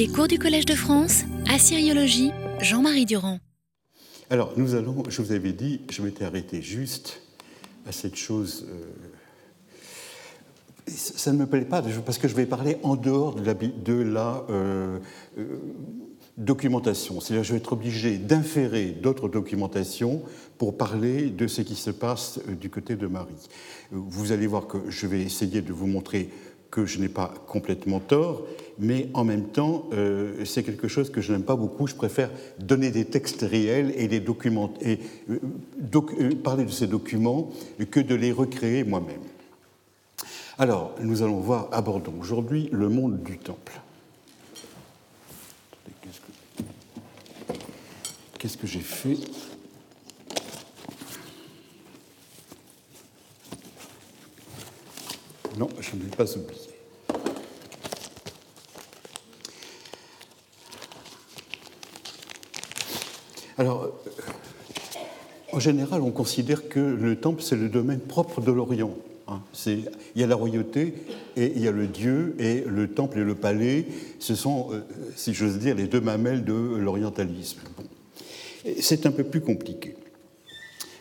[0.00, 2.30] Les cours du Collège de France, Assyriologie,
[2.62, 3.38] Jean-Marie Durand.
[4.30, 7.20] Alors, nous allons, je vous avais dit, je m'étais arrêté juste
[7.84, 8.66] à cette chose.
[8.70, 8.86] Euh,
[10.90, 14.98] ça ne me plaît pas parce que je vais parler en dehors de la, euh,
[15.36, 15.58] euh,
[16.38, 17.20] documentation.
[17.20, 20.22] C'est-à-dire je vais être obligé d'inférer d'autres documentations
[20.56, 23.34] pour parler de ce qui se passe du côté de Marie.
[23.90, 26.30] Vous allez voir que je vais essayer de vous montrer
[26.70, 28.46] que je n'ai pas complètement tort,
[28.78, 31.86] mais en même temps, euh, c'est quelque chose que je n'aime pas beaucoup.
[31.86, 35.38] Je préfère donner des textes réels et, euh,
[35.94, 37.50] euh, parler de ces documents
[37.90, 39.20] que de les recréer moi-même.
[40.58, 43.80] Alors, nous allons voir, abordons aujourd'hui le monde du temple.
[48.38, 49.18] Qu'est-ce que j'ai fait
[55.58, 56.59] Non, je ne l'ai pas oublié.
[63.60, 68.96] Alors, euh, en général, on considère que le temple, c'est le domaine propre de l'Orient.
[69.28, 69.42] Hein.
[69.66, 69.84] Il
[70.16, 70.94] y a la royauté
[71.36, 73.84] et il y a le Dieu, et le temple et le palais,
[74.18, 74.80] ce sont, euh,
[75.14, 77.60] si j'ose dire, les deux mamelles de l'orientalisme.
[78.80, 79.94] C'est un peu plus compliqué.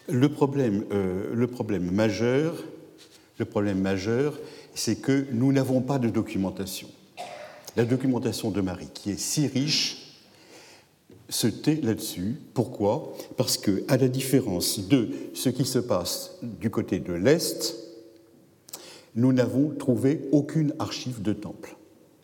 [0.09, 2.61] Le problème, euh, le problème majeur,
[3.37, 4.37] le problème majeur,
[4.75, 6.89] c'est que nous n'avons pas de documentation.
[7.77, 9.98] La documentation de Marie, qui est si riche,
[11.29, 12.35] se tait là-dessus.
[12.53, 13.13] Pourquoi?
[13.37, 17.75] Parce que, à la différence de ce qui se passe du côté de l'Est,
[19.15, 21.75] nous n'avons trouvé aucune archive de temple.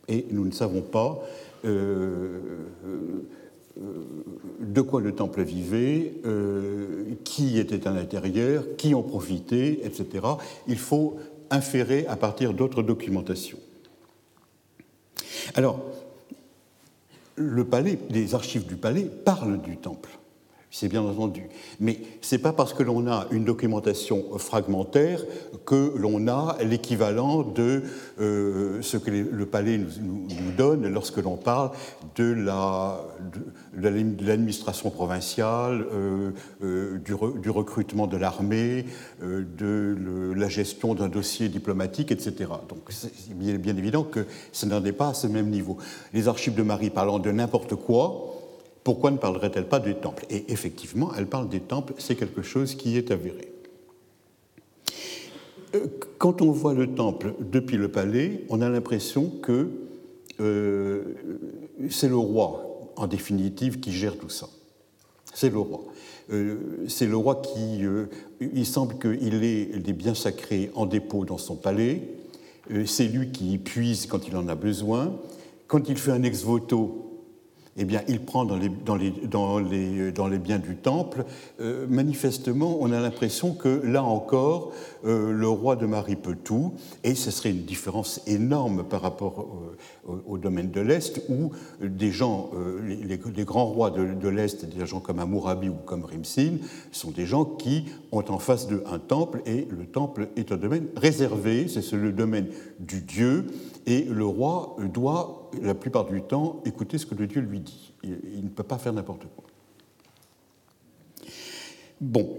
[0.07, 1.23] Et nous ne savons pas
[1.65, 2.39] euh,
[3.77, 4.03] euh,
[4.59, 10.25] de quoi le temple vivait, euh, qui était à l'intérieur, qui en profitait, etc.
[10.67, 11.17] Il faut
[11.49, 13.59] inférer à partir d'autres documentations.
[15.55, 15.79] Alors,
[17.35, 20.09] le palais, les archives du palais parlent du temple
[20.75, 21.47] c'est bien entendu.
[21.79, 25.23] Mais ce n'est pas parce que l'on a une documentation fragmentaire
[25.65, 27.83] que l'on a l'équivalent de
[28.19, 30.27] euh, ce que le palais nous,
[30.57, 31.71] donne lorsque l'on parle
[32.17, 32.35] de
[33.77, 36.31] l'administration provinciale, euh,
[36.61, 38.85] euh, du, recrutement de l'armée,
[39.21, 42.49] de la gestion d'un dossier diplomatique, etc.
[42.67, 45.77] Donc c'est bien, bien évident que ce n'en est pas à ce même niveau.
[46.13, 48.34] Les archives de Marie parlant de n'importe quoi,
[48.85, 52.75] pourquoi ne parlerait-elle pas des temples Et effectivement, elle parle des temples, c'est quelque chose
[52.75, 53.51] qui est avéré.
[55.73, 55.87] Euh,
[56.19, 59.69] quand on voit le temple depuis le palais, on a l'impression que
[60.39, 61.01] euh,
[61.89, 64.49] c'est le roi, en définitive, qui gère tout ça.
[65.33, 65.83] C'est le roi.
[66.31, 67.81] Euh, c'est le roi qui.
[68.39, 72.03] il semble qu'il ait des biens sacrés en dépôt dans son palais.
[72.85, 75.19] c'est lui qui puise quand il en a besoin.
[75.65, 77.04] Quand il fait un ex voto,
[77.77, 78.69] eh bien, il prend dans les,
[80.37, 81.25] biens du temple.
[81.59, 84.71] Euh, manifestement, on a l'impression que là encore,
[85.05, 89.47] euh, le roi de Marie peut tout, et ce serait une différence énorme par rapport
[90.27, 95.01] au, domaine de l'Est, où des gens, euh, les, grands rois de, l'Est, des gens
[95.01, 96.57] comme Amourabi ou comme Rimsin,
[96.93, 100.57] sont des gens qui ont en face d'eux un temple, et le temple est un
[100.57, 102.47] domaine réservé, c'est le domaine
[102.79, 103.47] du Dieu,
[103.85, 107.93] et le roi doit, la plupart du temps, écouter ce que le Dieu lui dit.
[108.03, 109.43] Il, ne peut pas faire n'importe quoi.
[112.01, 112.37] Bon,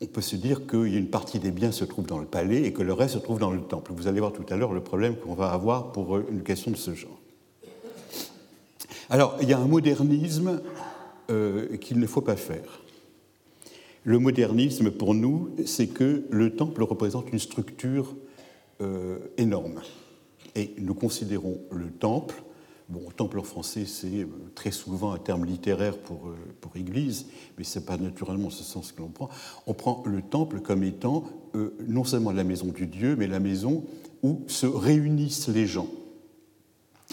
[0.00, 2.26] on peut se dire qu'il y a une partie des biens se trouve dans le
[2.26, 3.92] palais et que le reste se trouve dans le temple.
[3.94, 6.76] Vous allez voir tout à l'heure le problème qu'on va avoir pour une question de
[6.76, 7.18] ce genre.
[9.10, 10.62] Alors, il y a un modernisme
[11.30, 12.80] euh, qu'il ne faut pas faire.
[14.04, 18.31] Le modernisme, pour nous, c'est que le temple représente une structure euh,
[19.36, 19.80] énorme.
[20.54, 22.42] Et nous considérons le temple,
[22.88, 27.26] bon, temple en français c'est euh, très souvent un terme littéraire pour, euh, pour église,
[27.56, 29.30] mais ce n'est pas naturellement ce sens que l'on prend.
[29.66, 31.24] On prend le temple comme étant
[31.86, 33.84] non seulement la maison du Dieu, mais la maison
[34.22, 35.88] où se réunissent les gens.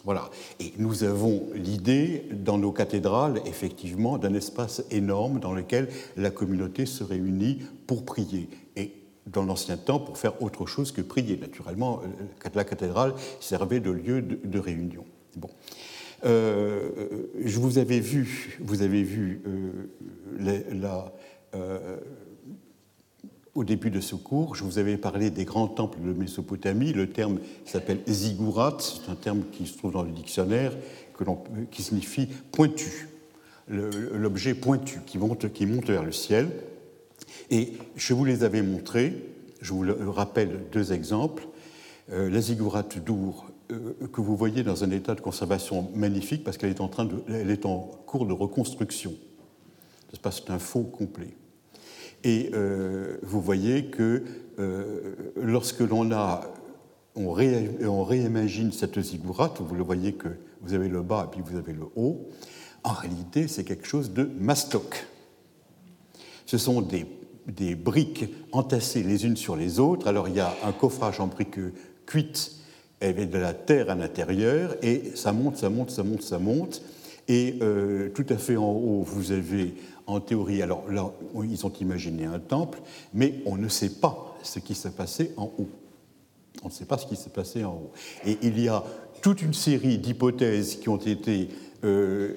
[0.05, 0.29] Voilà.
[0.61, 6.85] Et nous avons l'idée, dans nos cathédrales, effectivement, d'un espace énorme dans lequel la communauté
[6.85, 8.47] se réunit pour prier.
[8.77, 8.93] Et
[9.31, 11.37] dans l'ancien temps pour faire autre chose que prier.
[11.37, 15.05] Naturellement, euh, la cathédrale servait de lieu de, réunion.
[15.35, 15.49] Bon.
[16.25, 16.89] Euh,
[17.43, 19.41] je vous avais vu, vous avez vu
[21.55, 21.97] euh,
[23.55, 26.93] au début de ce cours, je vous avais parlé des grands temples de Mésopotamie.
[26.93, 30.73] Le terme s'appelle ziggurat, c'est un terme qui se trouve dans le dictionnaire,
[31.71, 33.09] qui signifie pointu,
[33.67, 36.49] l'objet pointu qui monte, qui monte vers le ciel.
[37.51, 39.13] Et je vous les avais montrés,
[39.61, 41.47] je vous rappelle deux exemples.
[42.11, 43.51] Euh, la ziggourate d'Our
[44.11, 46.89] que vous voyez dans un état de conservation magnifique parce qu'elle est, en
[47.27, 49.13] est en cours de reconstruction.
[50.11, 51.35] C'est un faux complet.
[52.23, 52.51] Et
[53.21, 54.23] vous voyez que
[55.37, 56.51] lorsque l'on a
[57.15, 60.29] on, réimagine cette ziggourate, vous le voyez que
[60.61, 62.29] vous avez le bas et puis vous avez le haut,
[62.83, 65.05] en réalité c'est quelque chose de mastoc.
[66.45, 67.05] Ce sont des,
[67.75, 71.59] briques entassées les unes sur les autres, alors il y a un coffrage en briques
[72.05, 72.55] cuites
[73.01, 76.81] avec de la terre à l'intérieur, et ça monte, ça monte, ça monte, ça monte,
[77.27, 79.75] et euh, tout à fait en haut, vous avez
[80.07, 81.11] en théorie, alors là,
[81.43, 82.79] ils ont imaginé un temple,
[83.13, 85.69] mais on ne sait pas ce qui s'est passé en haut.
[86.63, 87.91] On ne sait pas ce qui s'est passé en haut.
[88.25, 88.83] Et il y a
[89.21, 91.49] toute une série d'hypothèses qui ont été
[91.83, 92.33] euh,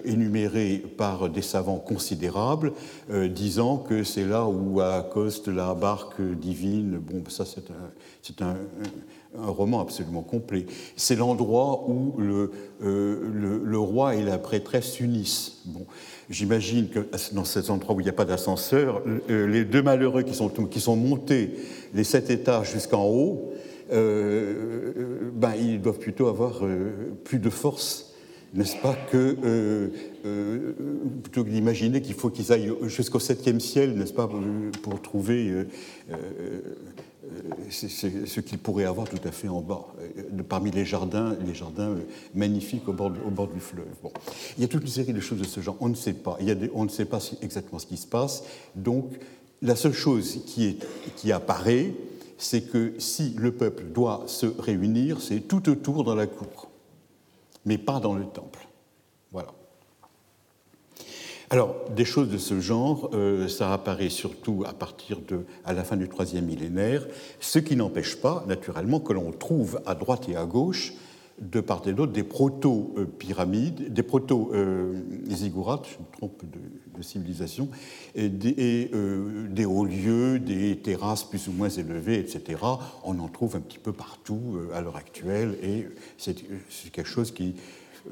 [0.97, 2.73] par des savants considérables,
[3.11, 6.99] euh, disant que c'est là où accoste la barque divine.
[6.99, 7.44] Bon, ça
[8.23, 8.56] c'est un,
[9.35, 10.67] roman absolument complet.
[10.97, 12.50] C'est l'endroit où le,
[12.85, 15.62] euh, le, roi et la prêtresse s'unissent.
[15.65, 15.87] Bon,
[16.29, 17.00] J'imagine que
[17.33, 20.81] dans cet endroit où il n'y a pas d'ascenseur, les deux malheureux qui sont, qui
[20.81, 21.55] sont montés
[21.94, 23.53] les sept étages jusqu'en haut,
[23.93, 26.93] euh, ben, ils doivent plutôt avoir euh,
[27.25, 28.12] plus de force,
[28.55, 30.73] n'est-ce pas, que euh,
[31.23, 34.29] plutôt que d'imaginer qu'il faut qu'ils aillent jusqu'au septième ciel, n'est-ce pas,
[34.83, 35.67] pour trouver
[37.71, 39.87] ce qu'ils pourraient avoir tout à fait en bas,
[40.49, 41.97] parmi les jardins, les jardins
[42.35, 43.87] magnifiques au bord, du fleuve.
[44.03, 44.13] Bon.
[44.59, 45.77] Il y a toute une série de choses de ce genre.
[45.81, 46.39] On ne sait pas.
[46.75, 48.45] On ne sait pas exactement ce qui se passe.
[48.77, 49.07] Donc,
[49.63, 50.79] la seule chose qui,
[51.17, 51.95] qui apparaît,
[52.37, 56.69] c'est que si le peuple doit se réunir, c'est tout autour dans la cour,
[57.64, 58.67] mais pas dans le temple.
[59.31, 59.53] Voilà.
[61.50, 65.85] Alors, des choses de ce genre, euh, ça apparaît surtout à partir de, à la
[65.85, 67.06] fin du troisième millénaire,
[67.41, 70.94] ce qui n'empêche pas, naturellement, que l'on trouve à droite et à gauche
[71.41, 76.58] de part et d'autre des proto-pyramides, des proto-ziggourats, je me trompe de,
[77.00, 77.69] civilisation,
[78.15, 82.61] et, des, euh, des, hauts lieux, des terrasses plus ou moins élevées, etc.
[83.05, 85.87] On en trouve un petit peu partout euh, à l'heure actuelle, et
[86.19, 86.35] c'est
[86.93, 87.55] quelque chose qui,
[88.06, 88.11] euh,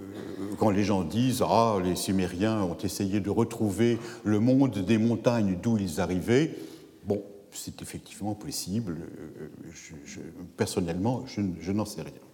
[0.58, 5.58] quand les gens disent Ah, les Sumériens ont essayé de retrouver le monde des montagnes
[5.62, 6.54] d'où ils arrivaient,
[7.04, 7.22] bon,
[7.52, 8.96] c'est effectivement possible.
[10.56, 12.29] personnellement, je n'en sais rien.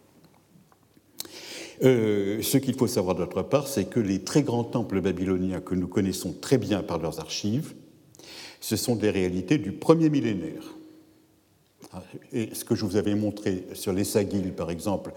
[1.82, 5.74] Euh, ce qu'il faut savoir d'autre part, c'est que les très grands temples babyloniens que
[5.74, 7.74] nous connaissons très bien par leurs archives,
[8.60, 10.62] ce sont des réalités du premier millénaire.
[12.32, 15.12] Et ce que je vous avais montré sur les Sagiles, par exemple,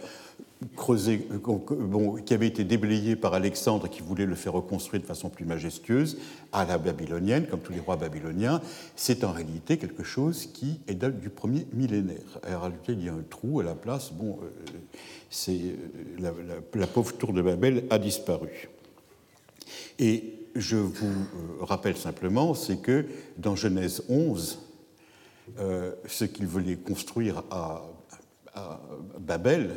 [0.75, 1.25] creusé,
[1.69, 5.45] bon, qui avait été déblayé par Alexandre qui voulait le faire reconstruire de façon plus
[5.45, 6.17] majestueuse
[6.51, 8.61] à la babylonienne, comme tous les rois babyloniens,
[8.95, 12.39] c'est en réalité quelque chose qui est du premier millénaire.
[12.43, 14.11] Réalité, il y a un trou à la place.
[14.11, 14.47] Bon, euh,
[15.29, 15.75] c'est
[16.19, 16.33] la,
[16.73, 18.69] la, pauvre tour de Babel a disparu.
[19.97, 23.05] Et je vous euh, rappelle simplement, c'est que
[23.37, 24.59] dans Genèse 11,
[25.59, 27.83] euh, ce qu'il voulait construire à
[29.19, 29.71] Babel,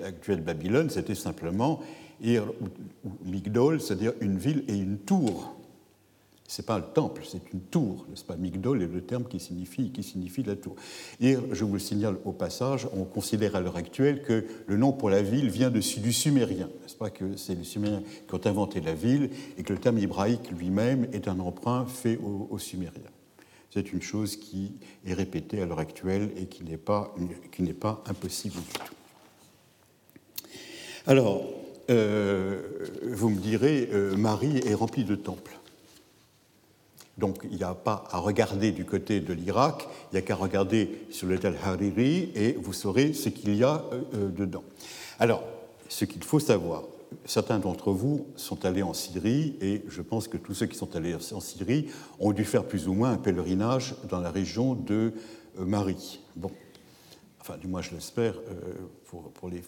[0.00, 1.80] l'actuelle Babylone, c'était simplement
[2.20, 2.44] Ir
[3.24, 5.56] Migdol, c'est-à-dire une ville et une tour.
[6.46, 8.36] Ce n'est pas le temple, c'est une tour, n'est-ce pas?
[8.36, 10.76] Migdol est le terme qui signifie, qui signifie la tour.
[11.18, 14.92] Ir, je vous le signale au passage, on considère à l'heure actuelle que le nom
[14.92, 17.08] pour la ville vient de, du sumérien, n'est-ce pas?
[17.08, 21.06] Que c'est les Sumériens qui ont inventé la ville et que le terme hébraïque lui-même
[21.12, 23.10] est un emprunt fait aux Sumériens
[23.72, 24.72] c'est une chose qui
[25.06, 27.14] est répétée à l'heure actuelle et qui n'est pas,
[28.06, 28.94] impossible du tout.
[31.06, 31.44] Alors,
[31.90, 32.60] euh,
[33.02, 35.58] vous me direz, euh, Marie est remplie de temples.
[37.18, 40.34] Donc il n'y a pas à regarder du côté de l'Irak, il n'y a qu'à
[40.34, 44.64] regarder sur le Tel Hariri et vous saurez ce qu'il y a euh, dedans.
[45.18, 45.44] Alors,
[45.88, 46.84] ce qu'il faut savoir,
[47.24, 50.96] certains d'entre vous sont allés en Syrie et je pense que tous ceux qui sont
[50.96, 51.88] allés en Syrie
[52.18, 55.12] ont dû faire plus ou moins un pèlerinage dans la région de
[55.58, 56.20] euh, Marie.
[56.36, 56.50] Bon,
[57.40, 58.74] enfin, du moins je l'espère euh,
[59.06, 59.62] pour, les.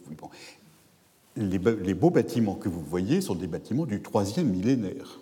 [1.37, 5.19] Les, les, beaux bâtiments que vous voyez sont des bâtiments du troisième millénaire.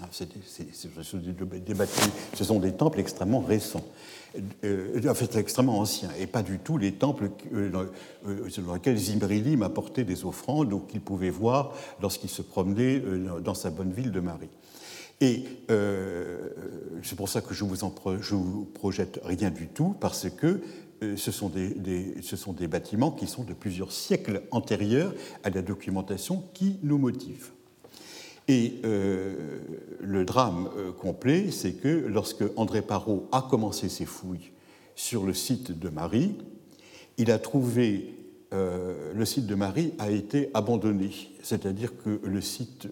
[0.00, 3.84] Ah, ce sont des temples extrêmement récents,
[4.64, 7.70] euh, en fait extrêmement anciens, et pas du tout les temples euh,
[8.26, 13.02] euh, dans lesquels Zimrilim apportait des offrandes ou qu'il pouvait voir lorsqu'il se promenait
[13.42, 14.50] dans sa bonne ville de Marie.
[15.20, 15.44] Et
[17.02, 20.60] c'est pour ça que je vous, vous projette rien du tout, parce que
[21.00, 26.98] ce sont des bâtiments qui sont de plusieurs siècles antérieurs à la documentation qui nous
[26.98, 27.50] motive.
[28.48, 29.60] Et euh,
[30.00, 34.50] le drame euh, complet, c'est que lorsque André Parot a commencé ses fouilles
[34.96, 36.34] sur le site de Marie,
[37.18, 38.14] il a trouvé
[38.50, 41.10] le site de Marie a été abandonné,
[41.42, 42.88] c'est-à-dire que le site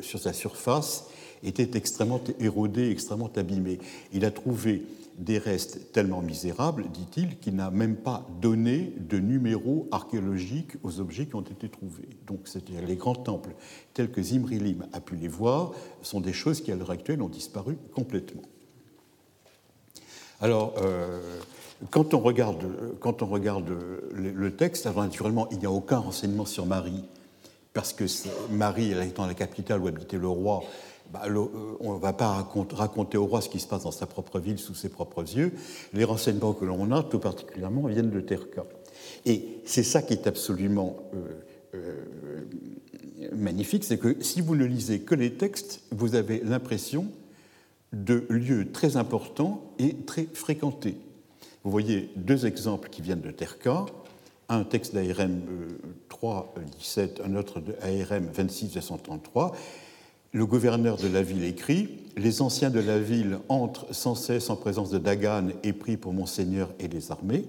[0.00, 1.10] sur sa surface
[1.42, 3.80] était extrêmement érodé, extrêmement abîmé.
[4.14, 4.86] Il a trouvé
[5.18, 11.26] des restes tellement misérables, dit-il, qu'il n'a même pas donné de numéro archéologique aux objets
[11.26, 12.08] qui ont été trouvés.
[12.26, 13.54] Donc, c'est-à-dire les grands temples
[13.94, 17.28] tels que Zimrilim a pu les voir sont des choses qui, à l'heure actuelle, ont
[17.28, 18.42] disparu complètement.
[20.40, 21.20] Alors, euh,
[21.90, 22.64] quand on regarde,
[23.00, 23.70] quand on regarde
[24.12, 27.04] le, texte, naturellement, il n'y a aucun renseignement sur Marie,
[27.72, 28.04] parce que
[28.50, 30.62] Marie, étant la capitale où habitait le roi,
[31.12, 34.06] bah, euh, on ne va pas raconter au roi ce qui se passe dans sa
[34.06, 35.52] propre ville sous ses propres yeux.
[35.92, 38.64] Les renseignements que l'on a, tout particulièrement, viennent de Terka.
[39.26, 41.42] Et c'est ça qui est absolument euh,
[41.74, 42.44] euh,
[43.34, 47.06] magnifique, c'est que si vous ne lisez que les textes, vous avez l'impression
[47.92, 50.96] de lieux très importants et très fréquentés.
[51.62, 53.84] Vous voyez deux exemples qui viennent de Terka,
[54.48, 55.42] un texte d'ARM
[56.10, 59.52] 3.17, un autre d'ARM 26.233,
[60.32, 64.56] le gouverneur de la ville écrit Les anciens de la ville entrent sans cesse en
[64.56, 67.44] présence de Dagan et prient pour Monseigneur et les armées.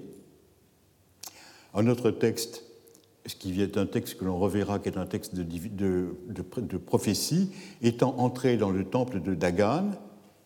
[1.73, 2.63] Un autre texte,
[3.25, 8.15] ce qui est un texte que l'on reverra, qui est un texte de, prophétie, étant
[8.19, 9.91] entré dans le temple de Dagan,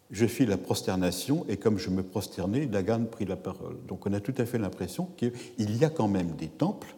[0.09, 3.75] je fis la prosternation et comme je me prosternais, Dagan prit la parole.
[3.87, 6.95] Donc on a tout à fait l'impression qu'il y a quand même des temples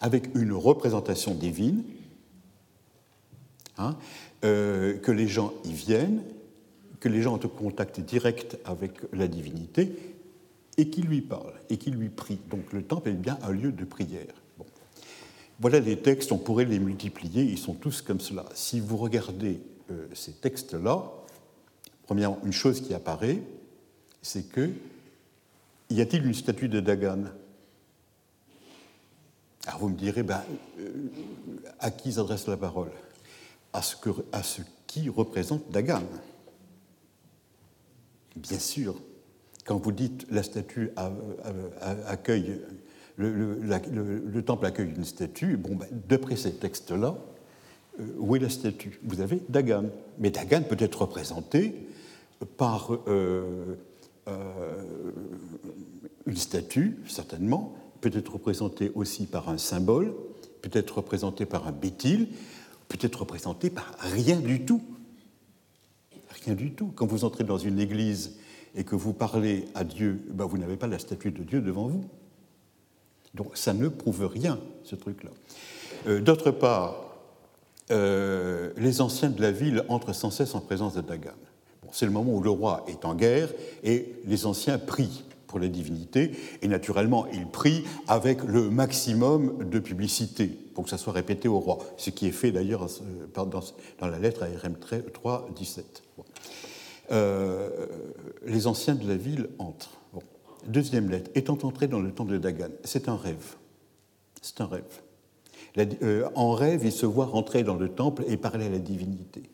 [0.00, 1.84] avec une représentation divine.
[3.78, 3.96] Hein,
[4.44, 6.22] euh, que les gens y viennent,
[7.00, 9.96] que les gens ont un contact direct avec la divinité
[10.76, 12.40] et qui lui parlent et qui lui prient.
[12.50, 14.34] Donc le temple est bien un lieu de prière.
[15.60, 18.44] Voilà les textes, on pourrait les multiplier, ils sont tous comme cela.
[18.54, 19.60] Si vous regardez
[19.90, 21.04] euh, ces textes-là,
[22.06, 23.40] premièrement, une chose qui apparaît,
[24.20, 24.70] c'est que
[25.90, 27.24] y a-t-il une statue de Dagan?
[29.66, 30.42] Alors vous me direz, ben,
[30.80, 30.90] euh,
[31.78, 32.90] à qui s'adresse la parole?
[33.74, 36.02] À ce, qui représente Dagan.
[38.36, 38.94] Bien sûr,
[39.66, 40.92] quand vous dites la statue
[42.06, 42.60] accueille,
[43.16, 47.16] le, temple accueille une statue, bon, ben, d'après ces textes-là,
[48.00, 48.98] euh, où est la statue?
[49.04, 49.84] Vous avez Dagan.
[50.18, 51.74] Mais Dagan peut être représenté
[52.56, 53.76] par euh,
[54.28, 55.12] euh,
[56.26, 60.14] une statue, certainement, peut être représenté aussi par un symbole,
[60.62, 62.28] peut être représenté par un bétil,
[62.88, 64.82] peut être représenté par rien du tout.
[66.44, 66.92] Rien du tout.
[66.94, 68.36] Quand vous entrez dans une église
[68.74, 71.86] et que vous parlez à Dieu, ben vous n'avez pas la statue de Dieu devant
[71.86, 72.04] vous.
[73.34, 75.30] Donc ça ne prouve rien, ce truc-là.
[76.06, 77.18] Euh, d'autre part,
[77.90, 81.32] euh, les anciens de la ville entrent sans cesse en présence de Dagan.
[81.82, 85.60] Bon, c'est le moment où le roi est en guerre et les anciens prient pour
[85.60, 86.32] la divinité,
[86.62, 91.60] et naturellement, ils prient avec le maximum de publicité pour que ça soit répété au
[91.60, 92.88] roi, ce qui est fait d'ailleurs
[93.36, 94.74] dans la lettre à RM
[95.12, 96.02] 3, 17.
[98.44, 100.00] les anciens de la ville entrent.
[100.66, 103.54] Deuxième lettre, étant entrés dans le temple de Dagan, c'est un rêve.
[104.42, 104.82] C'est un rêve.
[106.02, 109.44] Euh, en rêve, ils se voient rentrer dans le temple et parler à la divinité.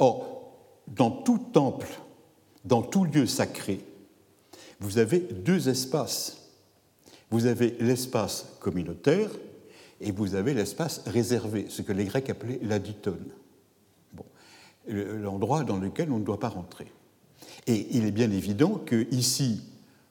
[0.00, 0.52] Or,
[0.86, 1.88] dans tout temple,
[2.66, 3.80] dans tout lieu sacré,
[4.80, 6.42] vous avez deux espaces.
[7.30, 9.30] Vous avez l'espace communautaire
[10.00, 13.16] et vous avez l'espace réservé, ce que les Grecs appelaient l'aditon,
[14.12, 14.24] bon,
[14.86, 16.86] l'endroit dans lequel on ne doit pas rentrer.
[17.66, 19.62] Et il est bien évident que ici,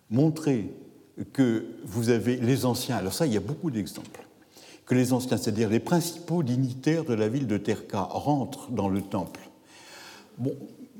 [0.09, 0.73] montrer
[1.31, 4.27] que vous avez les anciens, alors ça, il y a beaucoup d'exemples,
[4.85, 9.01] que les anciens, c'est-à-dire les principaux dignitaires de la ville de Terka, rentrent dans le
[9.01, 9.39] temple.
[10.37, 10.53] Bon,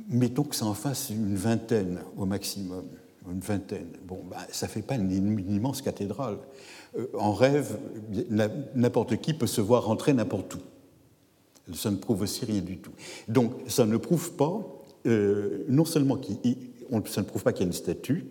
[0.08, 2.86] mettons que ça en fasse une vingtaine au maximum
[3.32, 3.88] une vingtaine.
[4.08, 5.12] Bon, bah, ça ne fait pas une,
[5.50, 6.38] immense cathédrale.
[6.98, 7.78] Euh, en rêve,
[8.76, 11.74] n'importe qui peut se voir rentrer n'importe où.
[11.74, 12.92] Ça ne prouve aussi rien du tout.
[13.28, 14.62] Donc, ça ne prouve pas,
[15.08, 16.38] euh, non seulement qu'il,
[17.06, 18.26] ça ne prouve pas qu'il y a une statue,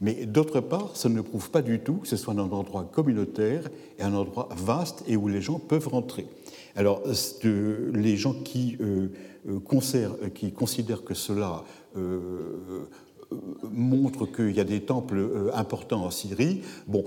[0.00, 3.68] mais d'autre part, ça ne prouve pas du tout que ce soit un endroit communautaire
[3.98, 6.26] et un endroit vaste et où les gens peuvent rentrer.
[6.76, 7.02] Alors,
[7.42, 9.08] les gens qui, euh,
[10.34, 11.64] qui considèrent que cela
[13.72, 17.04] montre qu'il y a des temples euh, importants en Syrie, bon,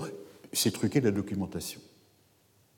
[0.52, 1.80] c'est truqué la documentation.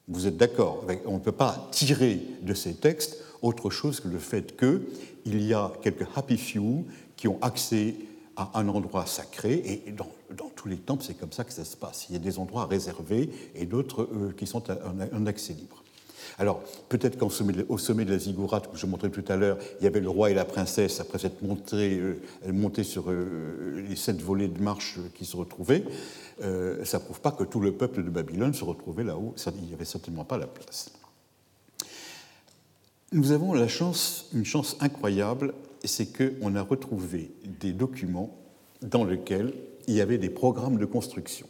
[0.09, 4.19] Vous êtes d'accord On ne peut pas tirer de ces textes autre chose que le
[4.19, 6.85] fait qu'il y a quelques happy few
[7.17, 7.95] qui ont accès
[8.37, 10.09] à un endroit sacré, et dans,
[10.57, 12.07] tous les temples, c'est comme ça que ça se passe.
[12.09, 15.82] Il y a des endroits réservés et d'autres euh, qui sont en accès libre.
[16.39, 19.87] Alors, peut-être qu'au sommet, de la ziggourate, que je montrais tout à l'heure, il y
[19.87, 24.49] avait le roi et la princesse, après cette montée, euh, sur euh, les sept volets
[24.49, 25.85] de marche qui se retrouvaient.
[26.43, 29.35] Euh, ça ne prouve pas que tout le peuple de Babylone se retrouvait là-haut.
[29.47, 30.91] Il n'y avait certainement pas la place.
[33.13, 35.53] Nous avons la chance, une chance incroyable,
[35.85, 38.35] c'est qu'on a retrouvé des documents
[38.81, 39.53] dans lesquels
[39.87, 41.47] il y avait des programmes de construction.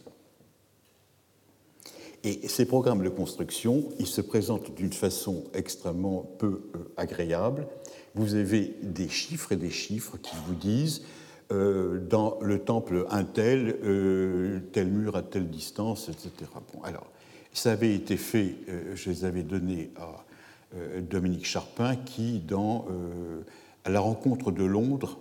[2.24, 7.66] Et ces programmes de construction, ils se présentent d'une façon extrêmement peu euh, agréable.
[8.14, 11.02] Vous avez des chiffres et des chiffres qui vous disent
[11.50, 16.30] euh, dans le temple un tel, euh, tel mur à telle distance, etc.
[16.72, 17.10] Bon, alors,
[17.52, 18.54] ça avait été fait,
[18.94, 20.24] je les avais donnés à
[21.02, 22.42] Dominique Charpin, qui,
[23.84, 25.18] à la rencontre de Londres,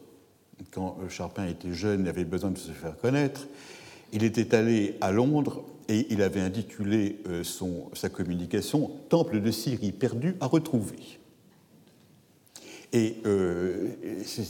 [0.72, 3.48] quand Charpin était jeune et avait besoin de se faire connaître,
[4.14, 5.62] il était allé à Londres
[5.92, 11.20] et il avait intitulé euh, son, sa communication Temple de Syrie perdu à retrouver.
[12.94, 13.90] Et euh,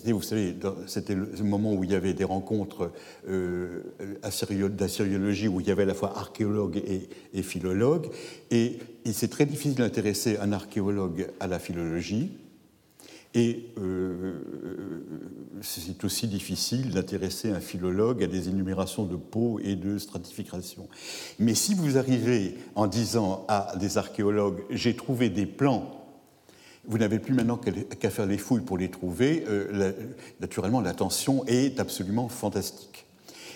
[0.06, 0.56] vous savez,
[0.88, 2.92] c'était le moment où il y avait des rencontres
[3.28, 3.84] euh,
[4.70, 8.08] d'assyriologie, où il y avait à la fois archéologues et, et philologues.
[8.50, 8.80] Et
[9.12, 12.32] c'est très difficile d'intéresser un archéologue à la philologie.
[13.34, 14.34] Et euh,
[15.62, 20.90] c'est aussi difficile d'intéresser un philologue à des énumérations de peaux et de stratification.
[21.40, 26.02] Mais si vous arrivez en disant à des archéologues j'ai trouvé des plans,
[26.86, 29.94] vous n'avez plus maintenant qu'à faire les fouilles pour les trouver, euh,
[30.42, 33.06] naturellement l'attention est absolument fantastique.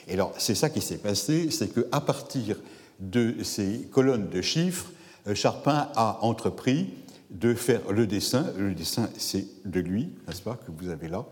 [0.07, 2.57] Et alors c'est ça qui s'est passé, c'est qu'à partir
[2.99, 4.91] de ces colonnes de chiffres,
[5.27, 6.93] euh, Charpin a entrepris
[7.29, 8.45] de faire le dessin.
[8.57, 11.25] Le dessin, c'est de lui, n'est-ce pas, que vous avez là,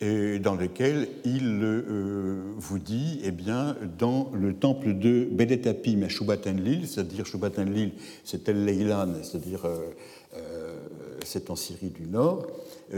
[0.00, 6.08] et dans lequel il euh, vous dit, eh bien, dans le temple de Beletapim à
[6.08, 7.92] Shubatanlil, c'est-à-dire Shubatanlil,
[8.22, 9.90] c'est El Leilan, c'est-à-dire euh,
[10.36, 10.76] euh,
[11.24, 12.46] c'est en Syrie du Nord.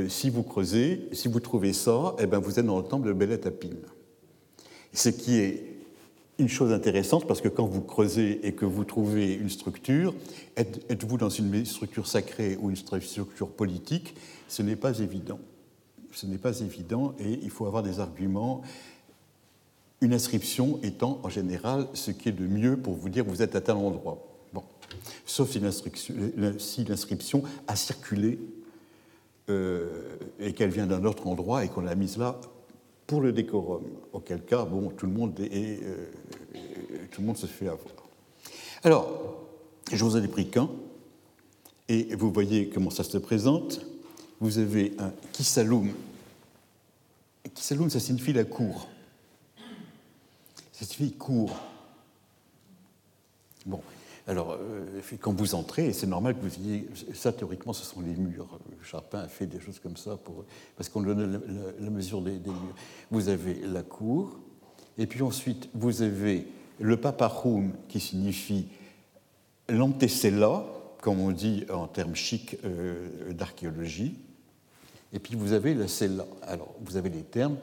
[0.09, 3.15] si vous creusez, si vous trouvez ça, eh bien, vous êtes dans le temple de
[3.15, 3.77] Beletapim.
[4.93, 5.70] Ce qui est
[6.41, 10.15] une chose intéressante parce que quand vous creusez et que vous trouvez une structure,
[10.57, 14.15] êtes-vous dans une structure sacrée ou une structure politique?
[14.49, 15.39] Ce n'est pas évident.
[16.13, 18.63] Ce n'est pas évident et il faut avoir des arguments.
[20.01, 23.55] Une inscription étant en général ce qui est de mieux pour vous dire vous êtes
[23.55, 24.27] à tel endroit.
[24.53, 24.65] Bon.
[25.27, 28.39] Sauf si l'inscription a circulé
[29.51, 29.89] euh,
[30.41, 32.41] et qu'elle vient d'un autre endroit et qu'on l'a mise là
[33.11, 36.07] pour le décorum, auquel cas, bon, tout le monde, est, euh,
[37.11, 37.95] tout le monde se fait avoir.
[38.83, 39.37] Alors,
[39.93, 40.69] je vous ai pris qu'un,
[41.89, 43.81] et vous voyez comment ça se présente.
[44.41, 45.91] Vous avez un kisaloum.
[47.55, 48.89] Kisaloum, ça signifie la cour.
[50.73, 51.57] Ça signifie cour.
[53.67, 53.83] Bon,
[54.27, 56.89] alors, euh, quand vous entrez, c'est normal que vous ayez.
[57.13, 58.61] Ça, théoriquement, ce sont les murs.
[58.83, 60.45] Charpin a fait des choses comme ça pour,
[60.77, 61.43] parce qu'on donne
[61.81, 62.75] la, mesure des, murs.
[63.11, 64.39] Vous avez la cour,
[64.97, 66.47] et puis ensuite, vous avez
[66.81, 68.67] le paparum, qui signifie
[69.69, 70.65] l'antecella,
[71.01, 74.19] comme on dit en termes chics euh, d'archéologie.
[75.13, 76.27] Et puis vous avez la cella.
[76.43, 77.57] Alors, vous avez les termes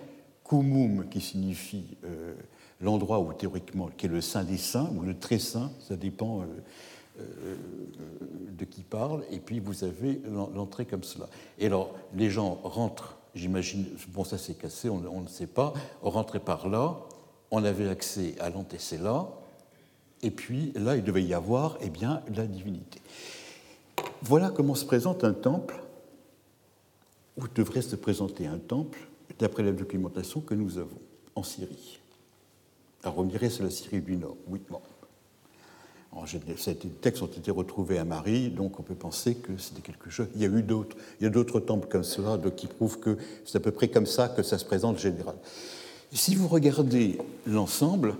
[0.43, 1.97] kumum, qui signifie.
[2.05, 2.33] Euh,
[2.81, 6.43] l'endroit où théoriquement, qui est le saint des saints, ou le très saint, ça dépend
[7.19, 7.55] euh,
[8.51, 10.21] de qui parle, et puis vous avez
[10.53, 11.27] l'entrée comme cela.
[11.59, 16.09] Et alors, les gens rentrent, j'imagine, bon ça s'est cassé, on, ne sait pas, on
[16.09, 16.99] rentrait par là,
[17.51, 19.27] on avait accès à là,
[20.21, 23.01] et puis là, il devait y avoir eh bien, la divinité.
[24.21, 25.75] Voilà comment se présente un temple,
[27.37, 28.99] ou devrait se présenter un temple,
[29.39, 30.99] d'après la documentation que nous avons
[31.35, 31.99] en Syrie.
[33.03, 34.37] Alors on dirait c'est la Syrie du Nord.
[34.47, 34.81] Oui, bon.
[36.25, 40.27] ces textes ont été retrouvés à Marie, donc on peut penser que c'était quelque chose.
[40.35, 43.17] Il y a eu d'autres, il y a d'autres temples comme cela qui prouvent que
[43.45, 45.35] c'est à peu près comme ça que ça se présente en général.
[46.13, 48.15] Si vous regardez l'ensemble,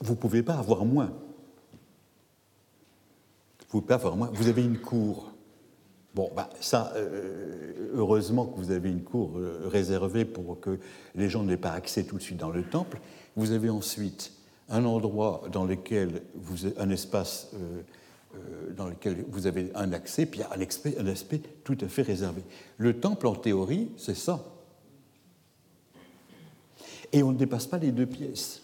[0.00, 1.12] vous ne pouvez pas avoir moins.
[3.60, 4.30] Vous pouvez pas avoir moins.
[4.34, 5.32] Vous avez une cour.
[6.14, 10.78] Bon, bah, ça, euh, heureusement que vous avez une cour euh, réservée pour que
[11.14, 13.00] les gens n'aient pas accès tout de suite dans le temple.
[13.36, 14.32] Vous avez ensuite
[14.68, 17.82] un endroit dans lequel vous un espace euh,
[18.76, 22.42] dans lequel vous avez un accès, puis un aspect, un aspect tout à fait réservé.
[22.78, 24.44] Le temple, en théorie, c'est ça.
[27.12, 28.62] Et on ne dépasse pas les deux pièces.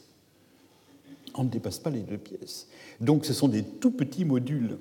[1.34, 2.68] On ne dépasse pas les deux pièces.
[3.00, 4.78] Donc ce sont des tout petits modules.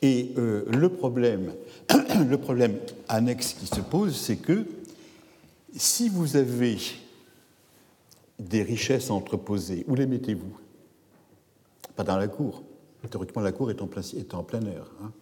[0.00, 1.52] Et euh, le, problème,
[2.28, 4.64] le problème annexe qui se pose, c'est que
[5.76, 6.78] si vous avez
[8.38, 9.84] des richesses entreposées.
[9.88, 10.56] Où les mettez-vous?
[11.96, 12.62] Pas dans la cour.
[13.10, 14.90] Théoriquement, la cour est en plein, air.
[15.02, 15.12] Hein.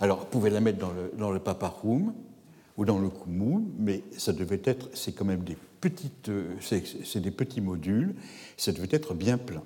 [0.00, 2.12] Alors, vous pouvez la mettre dans le, le paparum
[2.76, 7.30] ou dans le kumum, mais ça devait être, c'est quand même des petites, c'est des
[7.30, 8.14] petits modules,
[8.56, 9.62] ça devait être bien plein.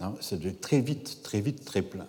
[0.00, 2.06] Hein, ça devait être très vite, très vite, très plein.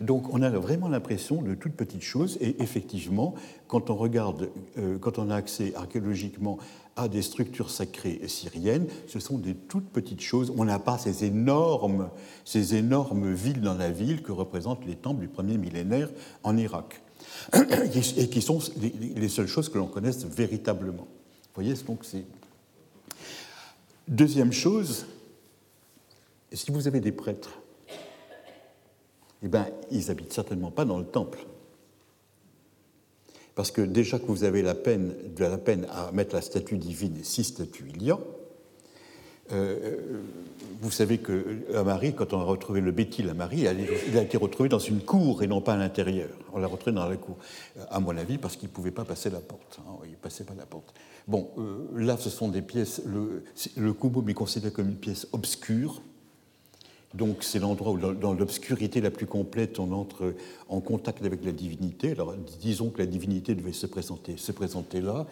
[0.00, 3.34] Donc on a vraiment l'impression de toutes petites choses, et effectivement,
[3.66, 6.58] quand on regarde, euh, quand on a accès archéologiquement
[6.94, 10.52] à des structures sacrées syriennes, ce sont des toutes petites choses.
[10.56, 12.10] On n'a pas ces énormes,
[12.44, 16.10] ces énormes villes dans la ville que représentent les temples du premier millénaire
[16.42, 17.00] en Irak,
[18.16, 18.60] et qui sont
[19.16, 21.06] les seules choses que l'on connaisse véritablement.
[21.06, 22.24] Vous voyez, donc c'est.
[24.06, 25.06] Deuxième chose,
[26.52, 27.60] si vous avez des prêtres
[29.42, 31.38] eh bien, ils n'habitent certainement pas dans le temple.
[33.54, 36.78] Parce que déjà que vous avez la peine, de la peine à mettre la statue
[36.78, 38.18] divine, si statue il y a,
[39.52, 40.20] euh,
[40.80, 43.66] vous savez que à Marie, quand on a retrouvé le Béthil à Marie,
[44.08, 46.28] il a été retrouvé dans une cour et non pas à l'intérieur.
[46.52, 47.36] On l'a retrouvé dans la cour,
[47.90, 49.80] à mon avis, parce qu'il ne pouvait pas passer la porte.
[49.80, 50.94] Hein, il ne passait pas la porte.
[51.26, 53.02] Bon, euh, là, ce sont des pièces.
[53.04, 53.44] Le,
[53.76, 53.90] le
[54.28, 56.00] est considéré comme une pièce obscure,
[57.14, 60.34] donc c'est l'endroit où, dans l'obscurité la plus complète, on entre
[60.68, 62.12] en contact avec la divinité.
[62.12, 65.26] Alors disons que la divinité devait se présenter, se présenter là.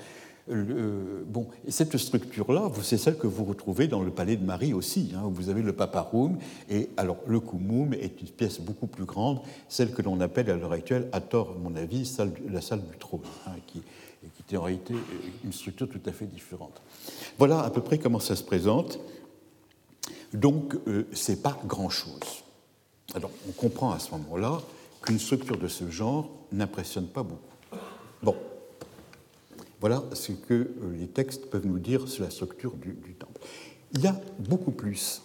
[0.48, 5.12] Bon, et cette structure-là, c'est celle que vous retrouvez dans le palais de Marie aussi.
[5.14, 6.38] Hein, où vous avez le paparum,
[6.70, 10.56] et alors le kumum est une pièce beaucoup plus grande, celle que l'on appelle à
[10.56, 12.11] l'heure actuelle, à tort, à mon avis,
[12.48, 13.82] la salle du trône, hein, qui,
[14.46, 14.94] qui est en réalité
[15.44, 16.80] une structure tout à fait différente.
[17.38, 18.98] Voilà à peu près comment ça se présente.
[20.32, 22.44] Donc, euh, ce n'est pas grand-chose.
[23.14, 24.61] Alors, on comprend à ce moment-là
[25.02, 27.42] qu'une structure de ce genre n'impressionne pas beaucoup.
[28.22, 28.35] Bon,
[29.80, 33.40] voilà ce que euh, les textes peuvent nous dire sur la structure du, temple.
[33.94, 35.22] Il y a beaucoup plus.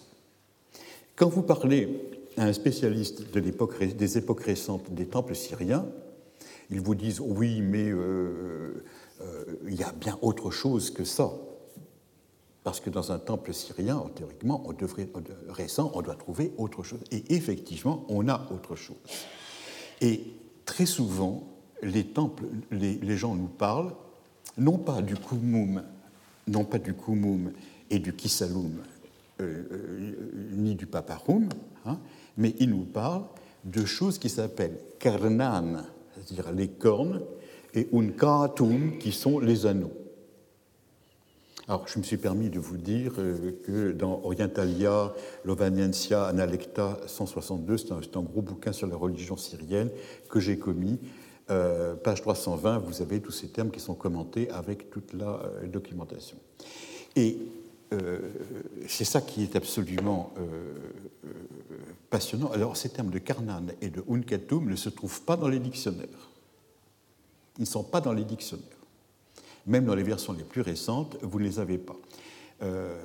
[1.16, 5.86] Quand vous parlez à un spécialiste de des époques récentes des temples syriens,
[6.70, 8.84] ils vous disent oui, mais euh,
[9.66, 11.30] il y a bien autre chose que ça.
[12.64, 15.08] Parce que dans un temple syrien, théoriquement, on devrait,
[15.48, 17.00] récent, on doit trouver autre chose.
[17.10, 18.96] Et effectivement, on a autre chose.
[20.00, 20.22] Et
[20.64, 21.48] très souvent,
[21.82, 23.92] les temples, les, gens nous parlent
[24.58, 25.82] non pas du kumum,
[26.46, 27.52] non pas du kumum
[27.90, 28.78] et du kisaloum,
[29.40, 30.12] euh, euh,
[30.52, 31.48] ni du paparum,
[31.86, 31.98] hein,
[32.36, 33.24] mais ils nous parlent
[33.64, 35.82] de choses qui s'appellent karnan,
[36.14, 37.20] c'est-à-dire les cornes,
[37.74, 39.92] et unkatum, qui sont les anneaux.
[41.68, 45.12] Alors, je me suis permis de vous dire euh, que dans Orientalia,
[45.44, 49.88] Lovaniensia, Analecta 162, c'est un, gros bouquin sur la religion syrienne
[50.28, 50.98] que j'ai commis.
[51.50, 55.66] Euh, page 320, vous avez tous ces termes qui sont commentés avec toute la euh,
[55.66, 56.36] documentation.
[57.16, 57.38] Et
[58.88, 60.32] c'est ça qui est absolument
[62.08, 62.50] passionnant.
[62.52, 66.30] Alors, ces termes de Karnan et de Unkatum ne se trouvent pas dans les dictionnaires.
[67.58, 68.64] Ils ne sont pas dans les dictionnaires.
[69.66, 71.96] Même dans les versions les plus récentes, vous ne les avez pas.
[72.62, 72.96] Euh,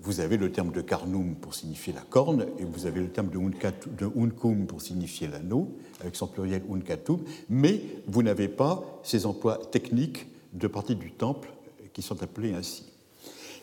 [0.00, 3.28] vous avez le terme de carnum pour signifier la corne, et vous avez le terme
[3.28, 5.68] de, unkum pour signifier l'anneau,
[6.00, 11.48] avec son pluriel unkatum, mais vous n'avez pas ces emplois techniques de partie du temple
[11.92, 12.84] qui sont appelés ainsi.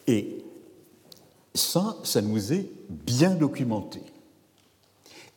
[0.07, 0.43] Et
[1.53, 4.01] ça, ça nous est bien documenté.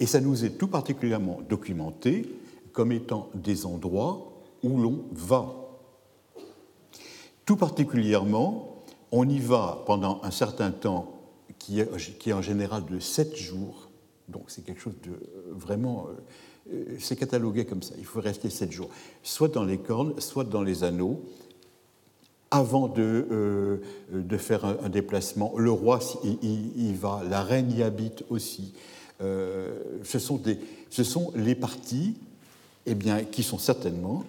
[0.01, 2.29] Et ça nous est tout particulièrement documenté
[2.73, 5.55] comme étant des endroits où l'on va
[7.49, 8.78] tout particulièrement,
[9.13, 11.15] on y va pendant un certain temps
[11.59, 13.89] qui est, en général de sept jours.
[14.29, 16.09] Donc c'est quelque chose de euh, vraiment...
[16.09, 17.95] Euh, euh, c'est catalogué comme ça.
[17.99, 18.91] Il faut rester sept jours.
[19.23, 21.23] Soit dans les cornes, soit dans les anneaux,
[22.51, 25.53] avant de, de faire un, déplacement.
[25.59, 28.73] Le roi y, va, la reine y habite aussi.
[29.21, 32.17] ce, sont des, ce sont les parties
[32.87, 34.25] eh bien, qui sont certainement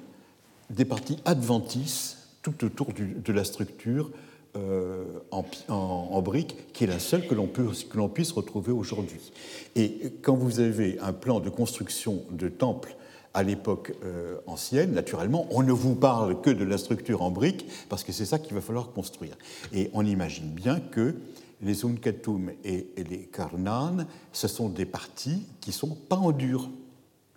[0.69, 4.11] des parties adventices tout autour de la structure
[4.55, 9.31] euh, en, briques, qui est la seule que l'on puisse retrouver aujourd'hui.
[9.75, 12.95] Et quand vous avez un plan de construction de temple
[13.33, 17.67] à l'époque euh, ancienne, naturellement, on ne vous parle que de la structure en briques,
[17.89, 19.37] parce que c'est ça qu'il va falloir construire.
[19.73, 21.15] Et on imagine bien que
[21.61, 26.69] les Unkatum et, les Karnan, ce sont des parties qui sont pas en dur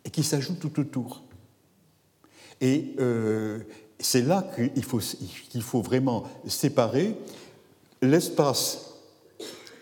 [0.04, 1.22] et qui s'ajoutent tout autour.
[2.60, 3.58] Et euh,
[4.02, 4.84] c'est là qu'il
[5.62, 7.16] faut, vraiment séparer
[8.02, 8.94] l'espace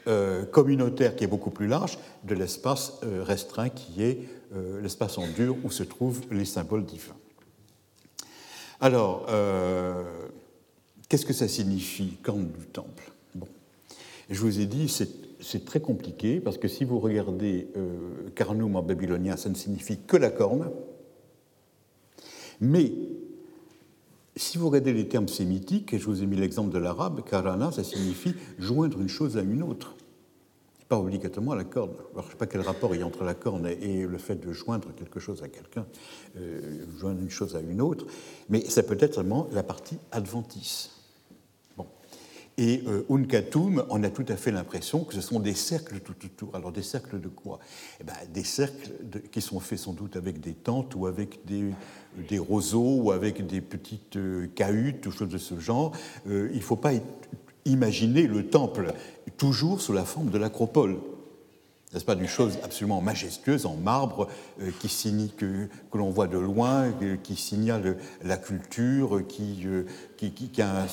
[0.06, 4.18] euh, communautaire qui est beaucoup plus large de l'espace euh, restreint qui est
[4.54, 7.16] euh, l'espace en dur où se trouvent les symboles divins.
[8.82, 9.26] Alors,
[11.06, 13.12] qu'est-ce que ça signifie, corne du temple?
[13.34, 13.46] Bon.
[14.30, 17.68] Je vous ai dit, c'est très compliqué parce que si vous regardez
[18.34, 20.70] Carnum en babylonien, ça ne signifie que la corne.
[24.40, 27.72] Si vous regardez les termes sémitiques, et je vous ai mis l'exemple de l'arabe, karana,
[27.72, 29.94] ça signifie joindre une chose à une autre
[30.90, 31.92] pas obligatoirement la corne.
[32.12, 34.18] Alors, je ne sais pas quel rapport il y a entre la corne et le
[34.18, 35.86] fait de joindre quelque chose à quelqu'un,
[36.36, 38.06] euh, joindre une chose à une autre,
[38.48, 40.99] mais ça peut être seulement la partie adventice.
[42.60, 46.14] Et euh, Unkatum, on a tout à fait l'impression que ce sont des cercles tout
[46.22, 46.54] autour.
[46.54, 47.58] Alors des cercles de quoi?
[48.02, 48.90] Eh ben, Des cercles
[49.32, 53.62] qui sont faits sans doute avec des tentes ou avec des, roseaux ou avec des
[53.62, 55.92] petites euh, cahutes ou choses de ce genre.
[56.28, 56.92] Euh, il ne faut pas
[57.64, 58.92] imaginer le temple
[59.38, 60.98] toujours sous la forme de l'acropole.
[61.92, 64.28] N'est-ce pas, d'une chose absolument majestueuse en marbre
[64.60, 66.92] euh, qui signe, que, l'on voit de loin,
[67.24, 69.84] qui signale la culture, qui, euh,
[70.16, 70.86] qui, qui, a un,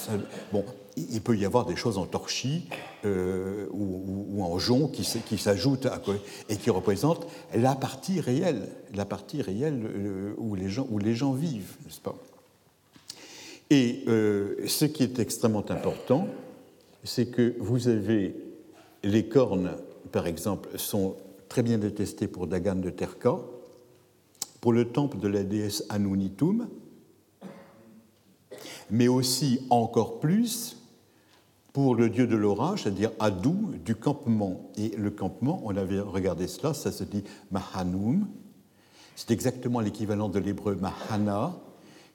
[0.51, 0.65] bon,
[0.97, 2.65] il peut y avoir des choses en torchis
[3.05, 5.87] ou, ou, en jonc qui, s'ajoutent
[6.49, 11.33] et qui représentent la partie réelle, la partie réelle où les gens, où les gens
[11.33, 12.15] vivent, n'est-ce pas?
[13.69, 16.27] Et ce qui est extrêmement important,
[17.03, 18.35] c'est que vous avez
[19.03, 19.71] les cornes,
[20.11, 21.15] par exemple, sont
[21.49, 23.37] très bien détestées pour Dagan de Terka,
[24.61, 26.67] pour le temple de la déesse Anunitum,
[28.89, 30.76] mais aussi encore plus
[31.77, 34.71] pour le dieu de l'orage, c'est-à-dire Adou, du campement.
[34.77, 38.25] Et le campement, on avait regardé cela, ça se dit Mahanum.
[39.15, 41.53] C'est exactement l'équivalent de l'hébreu Mahana,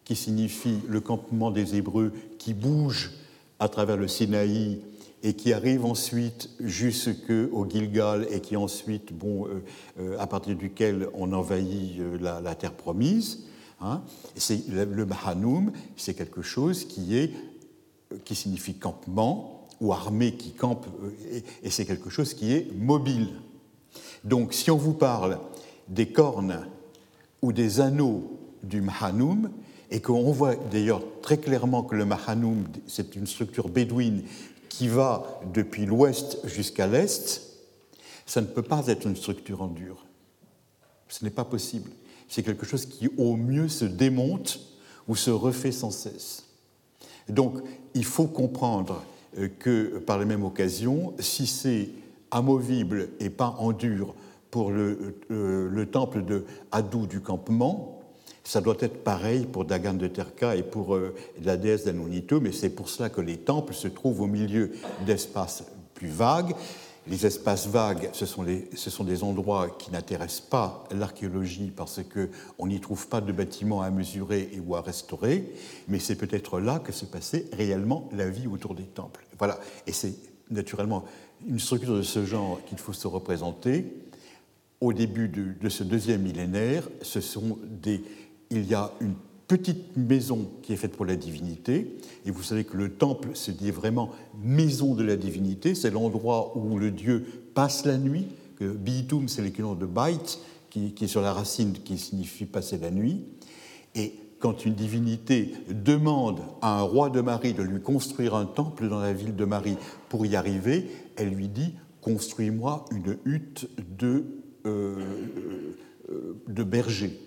[0.02, 3.12] qui signifie le campement des Hébreux qui bouge
[3.60, 4.80] à travers le Sinaï
[5.22, 9.62] et qui arrive ensuite jusqu'au Gilgal et qui ensuite, bon, euh,
[10.00, 13.44] euh, à partir duquel on envahit euh, la, terre promise.
[13.80, 14.02] Hein.
[14.34, 17.30] C'est, le Mahanoum, c'est quelque chose qui, est,
[18.24, 20.86] qui signifie campement ou armée qui campe,
[21.32, 23.28] et, et c'est quelque chose qui est mobile.
[24.24, 25.38] Donc si on vous parle
[25.88, 26.66] des cornes
[27.42, 29.50] ou des anneaux du Mahanoum,
[29.90, 34.22] et qu'on voit d'ailleurs très clairement que le Mahanoum, c'est une structure bédouine
[34.70, 37.42] qui va depuis l'ouest jusqu'à l'est,
[38.24, 40.06] ça ne peut pas être une structure en dur.
[41.08, 41.90] Ce n'est pas possible.
[42.26, 44.60] C'est quelque chose qui, au mieux, se démonte
[45.08, 46.44] ou se refait sans cesse.
[47.28, 47.58] Donc,
[47.94, 49.02] il faut comprendre
[49.38, 51.88] euh, que, par la même occasion, si c'est
[52.30, 54.14] amovible et pas en dur
[54.50, 58.02] pour le, euh, le temple de Hadou du campement,
[58.44, 62.52] ça doit être pareil pour Dagan de Terka et pour euh, la déesse d'Anunito, mais
[62.52, 64.72] c'est pour cela que les temples se trouvent au milieu
[65.06, 66.54] d'espaces plus vagues.
[67.08, 68.44] Les espaces vagues, ce sont,
[69.04, 74.50] des endroits qui n'intéressent pas l'archéologie parce qu'on n'y trouve pas de bâtiments à mesurer
[74.52, 75.52] et ou à restaurer,
[75.88, 79.26] mais c'est peut-être là que se passait réellement la vie autour des temples.
[79.36, 80.14] Voilà, et c'est
[80.50, 81.04] naturellement
[81.44, 83.84] une structure de ce genre qu'il faut se représenter.
[84.80, 88.04] Au début de, de ce deuxième millénaire, ce sont des,
[88.50, 89.14] il y a une
[89.48, 93.70] petite maison qui est faite pour la divinité, et vous savez que le temple dit
[93.70, 94.10] vraiment
[94.42, 97.24] maison de la divinité, c'est l'endroit où le dieu
[97.54, 98.26] passe la nuit,
[98.60, 100.16] bitum c'est l'équivalent de bait,
[100.70, 103.22] qui, qui, est sur la racine qui signifie passer la nuit,
[103.94, 108.88] et quand une divinité demande à un roi de Marie de lui construire un temple
[108.88, 109.76] dans la ville de Marie
[110.08, 114.24] pour y arriver, elle lui dit construis-moi une hutte de,
[114.66, 114.96] euh,
[116.10, 117.18] euh, de berger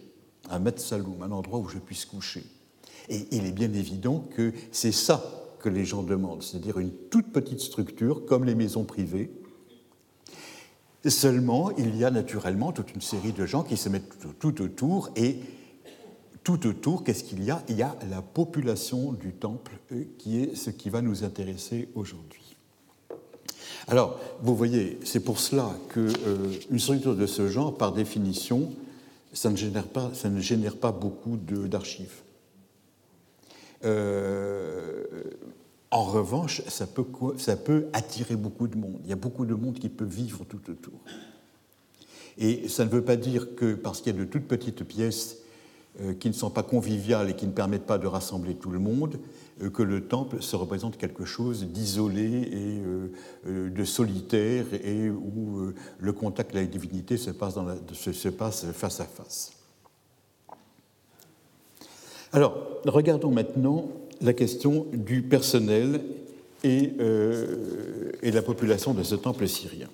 [0.49, 2.43] un Saloum, un endroit où je puisse coucher.
[3.09, 5.23] Et il est bien évident que c'est ça
[5.59, 9.31] que les gens demandent, c'est-à-dire une toute petite structure comme les maisons privées.
[11.07, 15.09] Seulement, il y a naturellement toute une série de gens qui se mettent tout, autour
[15.15, 15.39] et
[16.43, 17.63] tout autour, qu'est-ce qu'il y a?
[17.69, 21.89] Il y a la population du temple euh, qui est ce qui va nous intéresser
[21.95, 22.55] aujourd'hui.
[23.87, 28.71] Alors, vous voyez, c'est pour cela qu'une euh, structure de ce genre, par définition,
[29.35, 32.21] ça ne génère pas, ça ne génère pas beaucoup d'archives.
[33.83, 35.03] Euh,
[35.91, 37.05] en revanche, ça peut,
[37.37, 38.99] ça peut attirer beaucoup de monde.
[39.03, 40.99] Il y a beaucoup de monde qui peut vivre tout autour.
[42.37, 45.37] Et ça ne veut pas dire que parce qu'il y a de toutes petites pièces
[46.19, 49.17] qui ne sont pas conviviales et qui ne permettent pas de rassembler tout le monde,
[49.61, 52.81] euh, que le temple se représente quelque chose d'isolé et
[53.47, 57.55] euh, de solitaire et où le contact avec la divinité se passe,
[57.93, 59.53] se passe face à face.
[62.33, 63.85] Alors, regardons maintenant
[64.19, 66.01] la question du personnel
[66.63, 66.93] et,
[68.21, 69.87] et la population de ce temple syrien.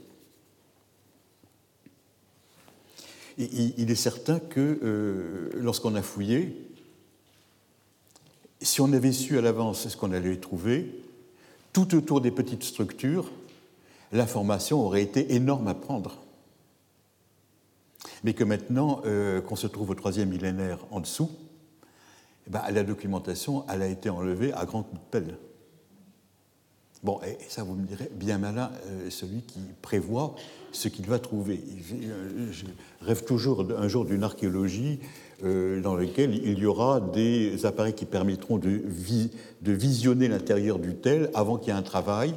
[3.77, 6.67] Il est certain que euh, lorsqu'on a fouillé,
[8.61, 11.03] si on avait su à l'avance ce qu'on allait trouver,
[11.73, 13.31] tout autour des petites structures,
[14.11, 16.17] l'information aurait été énorme à prendre.
[18.23, 21.31] Mais que maintenant euh, qu'on se trouve au troisième millénaire en dessous,
[22.47, 25.37] eh ben, la documentation, elle a été enlevée à grands coups de pelle.
[27.03, 30.35] Bon, et ça, vous me direz, bien malin, euh, celui qui prévoit
[30.71, 31.59] ce qu'il va trouver.
[32.51, 32.65] Je
[33.01, 34.99] rêve toujours un jour d'une archéologie
[35.43, 38.83] euh, dans laquelle il y aura des appareils qui permettront de,
[39.63, 42.35] visionner l'intérieur du tel avant qu'il y ait un travail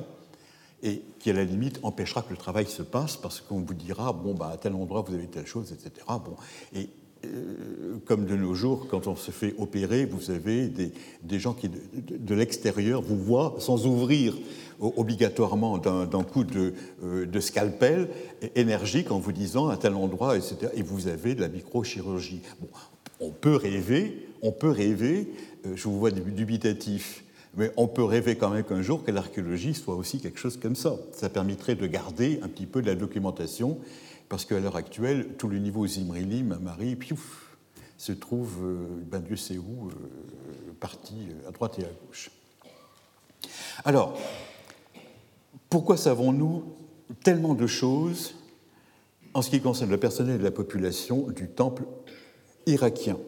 [0.82, 4.14] et qui, à la limite, empêchera que le travail se passe parce qu'on vous dira,
[4.14, 6.06] bon, bah, à tel endroit, vous avez telle chose, etc.
[6.06, 6.36] Bon,
[6.74, 6.86] et euh,
[8.04, 12.34] comme de nos jours, quand on se fait opérer, vous avez des, gens qui, de,
[12.34, 14.36] l'extérieur, vous voient sans ouvrir
[14.80, 18.08] obligatoirement d'un coup de, euh, de, scalpel
[18.54, 20.56] énergique en vous disant à tel endroit, etc.
[20.74, 22.40] Et vous avez de la microchirurgie.
[23.20, 25.28] On peut rêver, on peut rêver,
[25.66, 27.24] euh, je vous vois dubitatif,
[27.56, 30.76] mais on peut rêver quand même qu'un jour que l'archéologie soit aussi quelque chose comme
[30.76, 30.96] ça.
[31.12, 33.78] Ça permettrait de garder un petit peu de la documentation
[34.28, 37.56] parce qu'à l'heure actuelle, tout le niveau Zimrilim, Marie, piouf,
[37.96, 39.92] se trouve, euh, ben Dieu sait où, euh,
[40.80, 42.30] parti euh, à droite et à gauche.
[43.84, 44.18] Alors,
[45.70, 46.64] pourquoi savons-nous
[47.22, 48.34] tellement de choses
[49.32, 51.84] en ce qui concerne le personnel de la population du temple
[52.66, 53.18] irakien?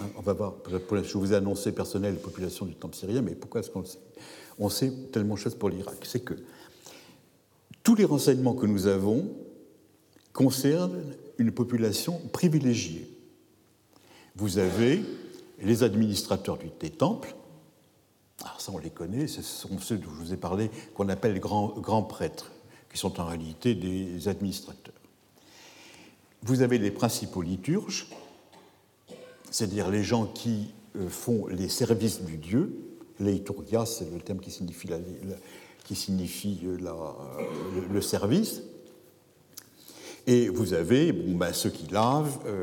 [0.00, 3.34] Hein, on va voir, je vous ai annoncé personnel de population du temple syrien, mais
[3.34, 3.98] pourquoi est-ce qu'on sait?
[4.58, 5.98] On sait tellement de choses pour l'Irak.
[6.02, 6.34] C'est que
[7.84, 9.30] tous les renseignements que nous avons
[10.38, 11.02] concerne
[11.38, 13.10] une population privilégiée.
[14.36, 15.02] Vous avez
[15.60, 17.34] les administrateurs des temples,
[18.44, 21.40] alors ça on les connaît, ce sont ceux dont je vous ai parlé, qu'on appelle
[21.40, 22.52] grands, grands prêtres,
[22.88, 24.94] qui sont en réalité des administrateurs.
[26.42, 28.06] Vous avez les principaux liturges,
[29.50, 32.78] c'est-à-dire les gens qui euh, font les services du Dieu.
[33.18, 34.88] Leiturgia, c'est le terme qui signifie,
[35.82, 36.78] qui signifie euh,
[37.90, 38.62] le service.
[40.28, 42.60] Et vous avez ben, ceux qui lavent, euh,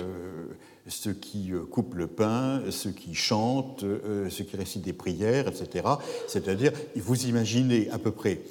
[0.87, 5.47] ceux qui euh, coupent le pain, ceux qui chantent, euh, ceux qui récitent des prières,
[5.47, 5.83] etc.
[6.27, 8.41] C'est-à-dire, vous imaginez à peu près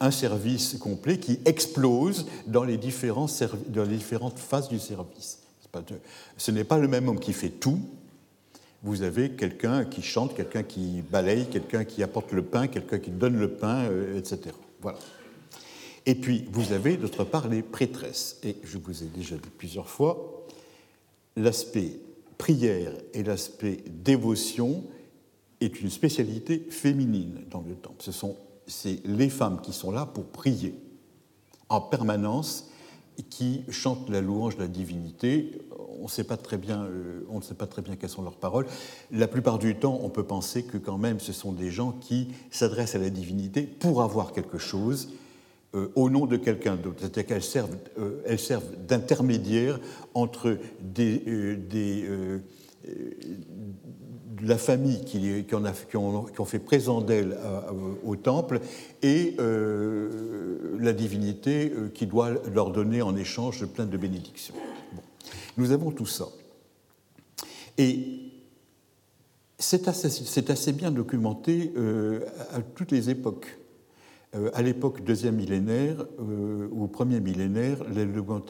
[0.00, 3.28] un service complet qui explose dans les différentes
[4.38, 5.40] phases du service.
[6.38, 7.78] Ce n'est pas le même homme qui fait tout.
[8.82, 13.10] Vous avez quelqu'un qui chante, quelqu'un qui balaye, quelqu'un qui apporte le pain, quelqu'un qui
[13.10, 13.84] donne le pain,
[14.16, 14.54] etc.
[14.80, 14.98] Voilà.
[16.06, 18.38] Et puis, vous avez d'autre part les prêtresses.
[18.42, 20.44] Et je vous ai déjà dit plusieurs fois,
[21.36, 22.00] l'aspect
[22.38, 24.84] prière et l'aspect dévotion
[25.60, 28.02] est une spécialité féminine dans le temple.
[28.02, 28.36] Ce sont
[28.66, 30.74] c'est les femmes qui sont là pour prier
[31.68, 32.68] en permanence,
[33.30, 35.58] qui chantent la louange de la divinité.
[36.00, 38.36] On, sait pas très bien, euh, on ne sait pas très bien quelles sont leurs
[38.36, 38.66] paroles.
[39.10, 42.28] La plupart du temps, on peut penser que quand même, ce sont des gens qui
[42.50, 45.10] s'adressent à la divinité pour avoir quelque chose
[45.74, 46.98] euh, au nom de quelqu'un d'autre.
[47.00, 49.80] C'est-à-dire qu'elles servent, euh, servent d'intermédiaire
[50.12, 52.40] entre des, euh,
[54.42, 57.38] la famille qui, qui, a, ont, fait présent d'elle
[58.04, 58.60] au temple
[59.02, 59.36] et
[60.78, 64.54] la divinité qui doit leur donner en échange plein de bénédictions.
[65.56, 66.28] Nous avons tout ça.
[67.78, 68.32] Et
[69.58, 71.72] c'est assez, bien documenté
[72.52, 73.61] à toutes les époques.
[74.34, 77.78] Euh, à l'époque deuxième millénaire euh, ou premier millénaire,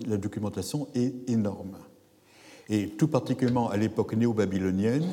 [0.07, 1.77] la documentation est énorme.
[2.69, 5.07] Et tout particulièrement à l'époque néo-babylonienne,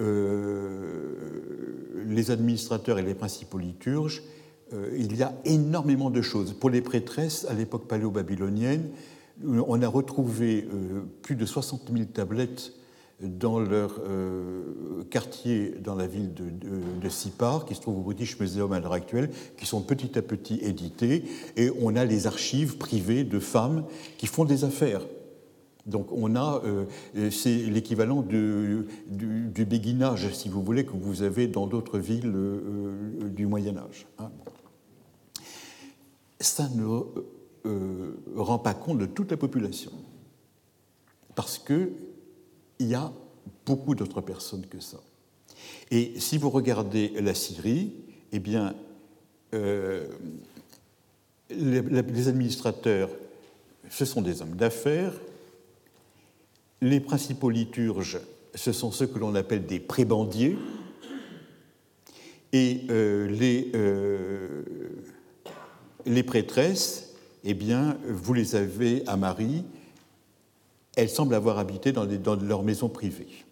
[0.00, 1.14] euh,
[2.06, 4.22] les administrateurs et les principaux liturges,
[4.96, 6.52] il y a énormément de choses.
[6.52, 8.88] Pour les prêtresses, à l'époque paléo-babylonienne,
[9.44, 10.64] on a retrouvé
[11.22, 12.72] plus de 60 000 tablettes
[13.20, 14.62] dans leur euh,
[15.10, 16.44] quartier dans la ville de,
[17.00, 20.22] de, Sipar, qui se trouve au British Museum à l'heure actuelle, qui sont petit à
[20.22, 21.24] petit édités,
[21.56, 23.84] et on a les archives privées de femmes
[24.16, 25.02] qui font des affaires.
[25.86, 28.86] Donc on a, euh, c'est l'équivalent du,
[29.66, 34.06] béguinage, si vous voulez, que vous avez dans d'autres villes euh, du Moyen Âge.
[34.18, 34.30] Hein.
[36.38, 36.86] Ça ne
[38.36, 39.92] rend pas compte de toute la population,
[41.34, 41.90] parce que
[42.80, 43.12] il y a
[43.64, 44.98] beaucoup d'autres personnes que ça.
[45.90, 47.92] Et si vous regardez la Syrie,
[48.32, 48.74] eh bien,
[49.54, 50.06] euh,
[51.50, 53.10] les, administrateurs,
[53.88, 55.12] ce sont des hommes d'affaires.
[56.80, 58.20] Les principaux liturges,
[58.54, 60.56] ce sont ceux que l'on appelle des prébandiers.
[62.52, 64.62] Et euh, les, euh,
[66.06, 69.64] les prêtresses, eh bien, vous les avez à Marie,
[71.00, 72.04] elles semblent avoir habité dans,
[72.36, 73.46] leur maison privée.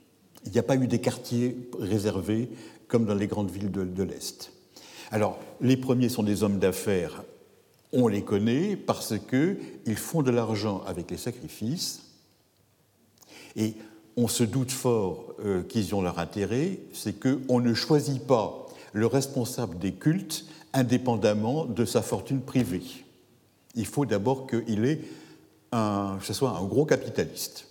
[0.45, 2.51] Il n'y a pas eu des quartiers réservés
[2.89, 4.53] comme dans les grandes villes de, l'Est.
[5.11, 7.25] Alors, les premiers sont des hommes d'affaires
[7.95, 12.03] On les connaît parce qu'ils font de l'argent avec les sacrifices
[13.57, 13.73] et
[14.19, 19.07] on se doute fort euh, qu'ils ont leur intérêt, c'est qu'on ne choisit pas le
[19.07, 20.45] responsable des cultes
[20.75, 22.83] indépendamment de sa fortune privée.
[23.75, 25.01] Il faut d'abord qu'il ait
[25.73, 27.67] un, que ce soit un gros capitaliste.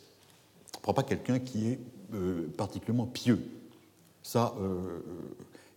[0.76, 1.80] On ne prend pas quelqu'un qui est
[2.14, 3.40] euh, particulièrement pieux.
[4.24, 5.04] Ça, euh,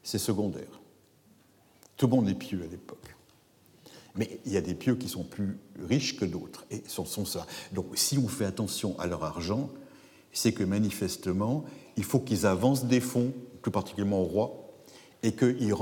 [0.02, 0.80] c'est secondaire.
[1.96, 3.14] Tout le monde est pieux à l'époque.
[4.16, 7.24] Mais il y a des pieux qui sont plus riches que d'autres, et sont, sont
[7.24, 7.46] ça.
[7.72, 9.70] Donc si on fait attention à leur argent,
[10.32, 11.64] c'est que manifestement,
[11.96, 14.60] il faut qu'ils avancent des fonds, plus particulièrement au roi,
[15.22, 15.74] et qu'ils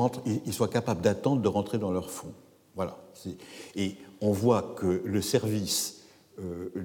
[0.46, 2.34] ils soient capables d'attendre de rentrer dans leurs fonds.
[2.74, 2.98] Voilà.
[3.76, 5.97] Et on voit que le service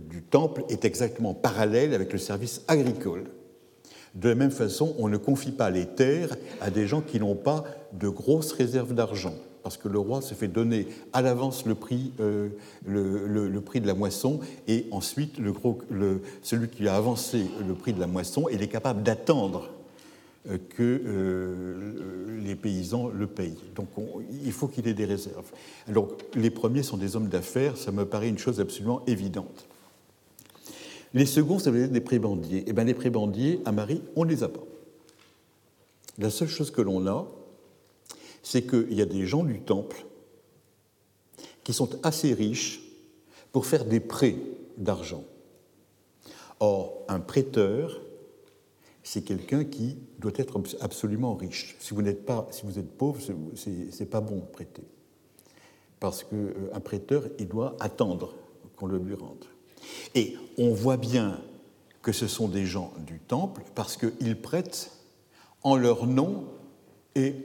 [0.10, 3.26] du temple est exactement parallèle avec le service agricole.
[4.16, 7.36] De la même façon, on ne confie pas les terres à des gens qui n'ont
[7.36, 9.34] pas de grosses réserves d'argent,
[9.64, 12.50] parce que le roi se fait donner à l'avance le, prix, euh,
[12.86, 15.38] le, prix de la moisson, et ensuite
[16.44, 19.73] celui qui a avancé le prix de la moisson, il est capable d'attendre euh,
[20.46, 23.58] que euh, les paysans le payent.
[23.76, 23.90] Donc
[24.44, 25.52] il faut qu'il ait des réserves.
[25.88, 29.68] Alors les premiers sont des hommes d'affaires, ça me paraît une chose absolument évidente.
[31.14, 32.64] Les seconds, ça veut dire des prébendiers.
[32.66, 34.64] Eh bien, les prébendiers, à Marie, on ne les a pas.
[36.18, 37.28] La seule chose que l'on a,
[38.42, 40.06] c'est qu'il y a des gens du temple
[41.64, 42.82] qui sont assez riches
[43.52, 44.36] pour faire des prêts
[44.78, 45.24] d'argent.
[46.60, 48.02] Or, un prêteur,
[49.04, 51.76] c'est quelqu'un qui doit être absolument riche.
[51.80, 53.20] Si vous n'êtes pas, si vous êtes pauvre,
[53.56, 54.84] c'est pas bon de prêter,
[56.00, 58.34] parce qu'un euh, prêteur, il doit attendre
[58.78, 59.46] qu'on le lui rende.
[60.16, 61.42] Et on voit bien
[62.02, 64.92] que ce sont des gens du temple parce qu'ils prêtent
[65.64, 66.46] en leur nom
[67.16, 67.36] et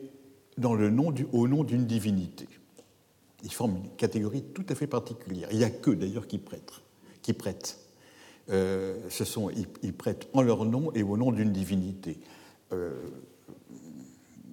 [0.56, 2.48] dans le nom du, au nom d'une divinité.
[3.44, 5.48] Ils forment une catégorie tout à fait particulière.
[5.52, 6.72] Il n'y a que d'ailleurs qui prêtent.
[7.22, 7.78] Qui prêtent.
[8.50, 9.50] Euh, ce sont,
[9.82, 12.18] ils, prêtent en leur nom et au nom d'une divinité.
[12.72, 12.92] Euh,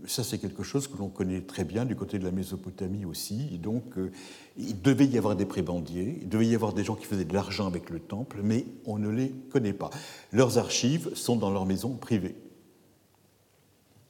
[0.07, 3.57] ça, c'est quelque chose que l'on connaît très bien du côté de la Mésopotamie aussi.
[3.57, 4.11] Donc, euh,
[4.57, 7.33] il devait y avoir des prébendiers, il devait y avoir des gens qui faisaient de
[7.33, 9.89] l'argent avec le temple, mais on ne les connaît pas.
[10.31, 12.35] Leurs archives sont dans leur maison privée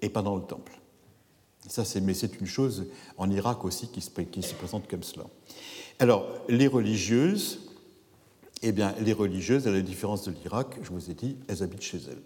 [0.01, 0.79] et pas dans le temple.
[1.67, 5.25] Ça, mais c'est une chose en Irak aussi qui se présente comme cela.
[5.97, 7.64] Alors, les religieuses,
[8.61, 11.81] eh bien, les religieuses, à la différence de l'Irak, je vous ai dit, elles habitent
[11.81, 12.21] chez elles.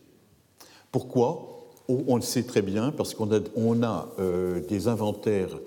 [0.91, 1.55] Pourquoi?
[1.87, 5.59] On le sait très bien parce qu'on a, euh, des inventaires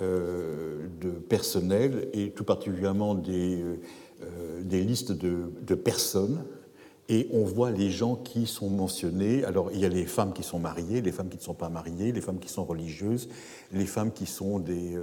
[0.00, 3.64] euh, de personnel et tout particulièrement des,
[4.22, 6.44] euh, listes de, personnes
[7.08, 9.44] et on voit les gens qui sont mentionnés.
[9.44, 11.68] Alors il y a les femmes qui sont mariées, les femmes qui ne sont pas
[11.68, 13.28] mariées, les femmes qui sont religieuses,
[13.72, 14.98] les femmes qui sont des...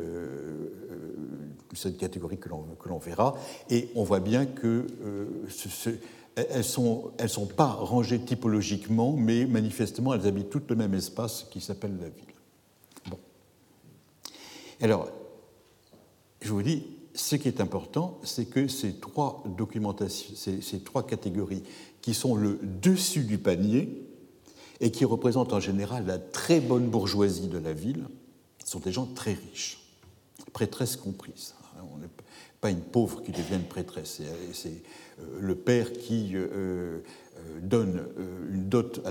[1.73, 3.35] cette catégorie que l'on verra
[3.69, 4.85] et on voit bien que
[6.35, 11.47] ne sont, elles sont pas rangées typologiquement, mais manifestement, elles habitent toutes le même espace
[11.51, 12.33] qui s'appelle la ville.
[13.09, 13.19] Bon.
[14.81, 15.09] Alors,
[16.41, 16.83] je vous dis,
[17.13, 21.63] ce qui est important, c'est que ces trois documentations, ces, trois catégories
[22.03, 24.05] qui sont le dessus du panier
[24.81, 28.05] et qui représentent en général la très bonne bourgeoisie de la ville,
[28.65, 29.79] sont des gens très riches,
[30.51, 31.55] prêtresses comprises.
[31.93, 32.09] On n'est
[32.59, 34.21] pas une pauvre qui devienne prêtresse.
[34.53, 34.83] C'est
[35.19, 38.07] euh, le père qui euh, euh, donne
[38.51, 39.01] une dot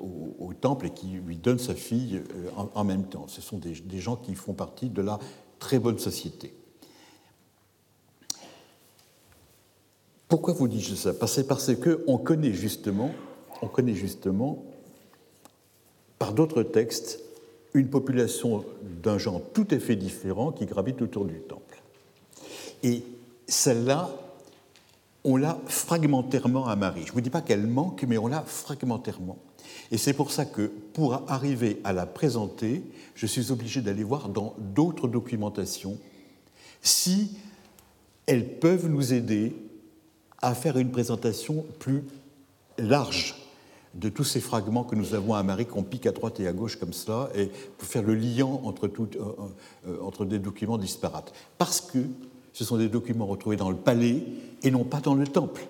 [0.00, 2.22] au, temple et qui lui donne sa fille
[2.54, 3.26] en, même temps.
[3.28, 5.18] Ce sont des, gens qui font partie de la
[5.58, 6.52] très bonne société.
[10.30, 11.12] Pourquoi vous dis-je ça?
[11.12, 13.10] Parce, parce qu'on connaît justement,
[13.62, 14.64] on connaît justement,
[16.20, 17.18] par d'autres textes,
[17.74, 18.64] une population
[19.02, 21.82] d'un genre tout à fait différent qui gravite autour du temple.
[22.84, 23.02] Et
[23.48, 24.08] celle-là,
[25.24, 27.02] on l'a fragmentairement à Marie.
[27.02, 29.36] Je ne vous dis pas qu'elle manque, mais on l'a fragmentairement.
[29.90, 32.84] Et c'est pour ça que pour arriver à la présenter,
[33.16, 35.98] je suis obligé d'aller voir dans d'autres documentations
[36.82, 37.32] si
[38.26, 39.54] elles peuvent nous aider
[40.42, 42.04] à faire une présentation plus
[42.78, 43.36] large
[43.94, 46.52] de tous ces fragments que nous avons à Marie, qu'on pique à droite et à
[46.52, 49.18] gauche comme cela, et pour faire le lien entre, euh,
[49.88, 51.32] euh, entre des documents disparates.
[51.58, 51.98] Parce que
[52.52, 54.22] ce sont des documents retrouvés dans le palais
[54.62, 55.66] et non pas dans le temple.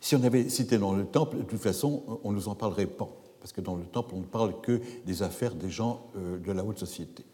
[0.00, 2.86] Si on avait cité dans le temple, de toute façon, on ne nous en parlerait
[2.86, 3.08] pas,
[3.40, 6.52] parce que dans le temple, on ne parle que des affaires des gens euh, de
[6.52, 7.24] la haute société.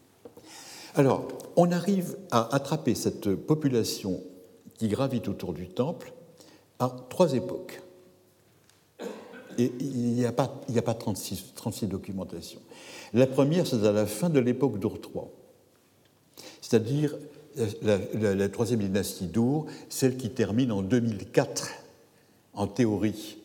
[0.95, 4.21] Alors, on arrive à attraper cette population
[4.81, 6.11] qui gravite autour du temple
[6.79, 7.83] à trois époques.
[9.59, 12.61] Et il n'y a pas, il a pas 36, 36 documentations.
[13.13, 14.97] La première, c'est à la fin de l'époque d'Or
[16.61, 17.15] c'est-à-dire
[17.83, 21.69] la, troisième dynastie d'Our, celle qui termine en 2004,
[22.55, 23.37] en théorie.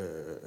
[0.00, 0.38] Euh,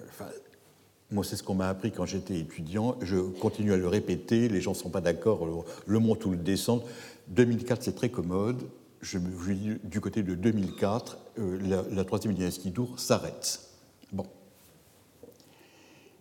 [1.11, 2.95] moi, c'est ce qu'on m'a appris quand j'étais étudiant.
[3.03, 4.49] Je continue à le répéter.
[4.49, 5.47] Les gens ne sont pas d'accord,
[5.85, 6.81] le montent ou le descendent.
[7.27, 8.63] 2004, c'est très commode.
[9.01, 13.61] Je me du côté de 2004, euh, la, troisième dynastie d'Our s'arrête.
[14.11, 14.25] Bon.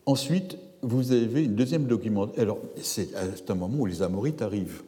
[0.05, 2.43] Ensuite, vous avez une deuxième documentation.
[2.43, 4.83] Alors, c'est un moment où les Amorites arrivent,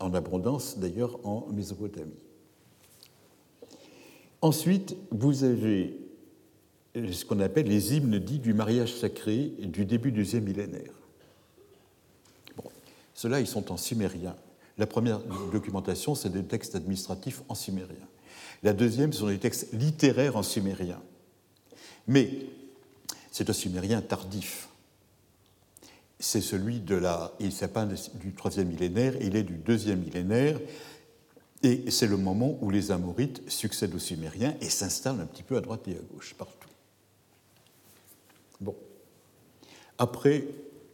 [0.00, 2.12] en abondance d'ailleurs en Mésopotamie.
[4.40, 5.98] Ensuite, vous avez
[6.94, 10.92] ce qu'on appelle les hymnes dits du mariage sacré du début du deuxième millénaire.
[12.56, 12.64] Bon,
[13.14, 14.34] Ceux-là, ils sont en sumérien.
[14.78, 15.20] La première
[15.52, 18.06] documentation, c'est des textes administratifs en sumérien.
[18.62, 21.00] La deuxième, ce sont des textes littéraires en sumérien.
[22.06, 22.30] Mais
[23.30, 24.68] c'est un sumérien tardif.
[26.18, 27.32] C'est celui de la.
[27.40, 30.58] Il n'est pas du troisième millénaire, il est du deuxième millénaire.
[31.62, 35.56] Et c'est le moment où les Amorites succèdent aux Sumériens et s'installent un petit peu
[35.56, 36.68] à droite et à gauche, partout.
[38.60, 38.74] Bon.
[39.98, 40.44] Après,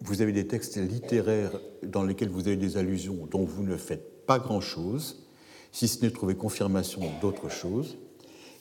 [0.05, 4.27] vous avez des textes littéraires dans lesquels vous avez des allusions dont vous ne faites
[4.27, 5.23] pas grand-chose,
[5.71, 7.97] si ce n'est trouver confirmation d'autres choses.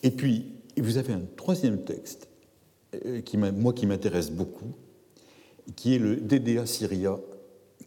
[0.04, 2.28] Et puis, vous avez un troisième texte,
[3.06, 4.74] euh, qui moi qui m'intéresse beaucoup,
[5.76, 7.20] qui est le Dédéa Syria,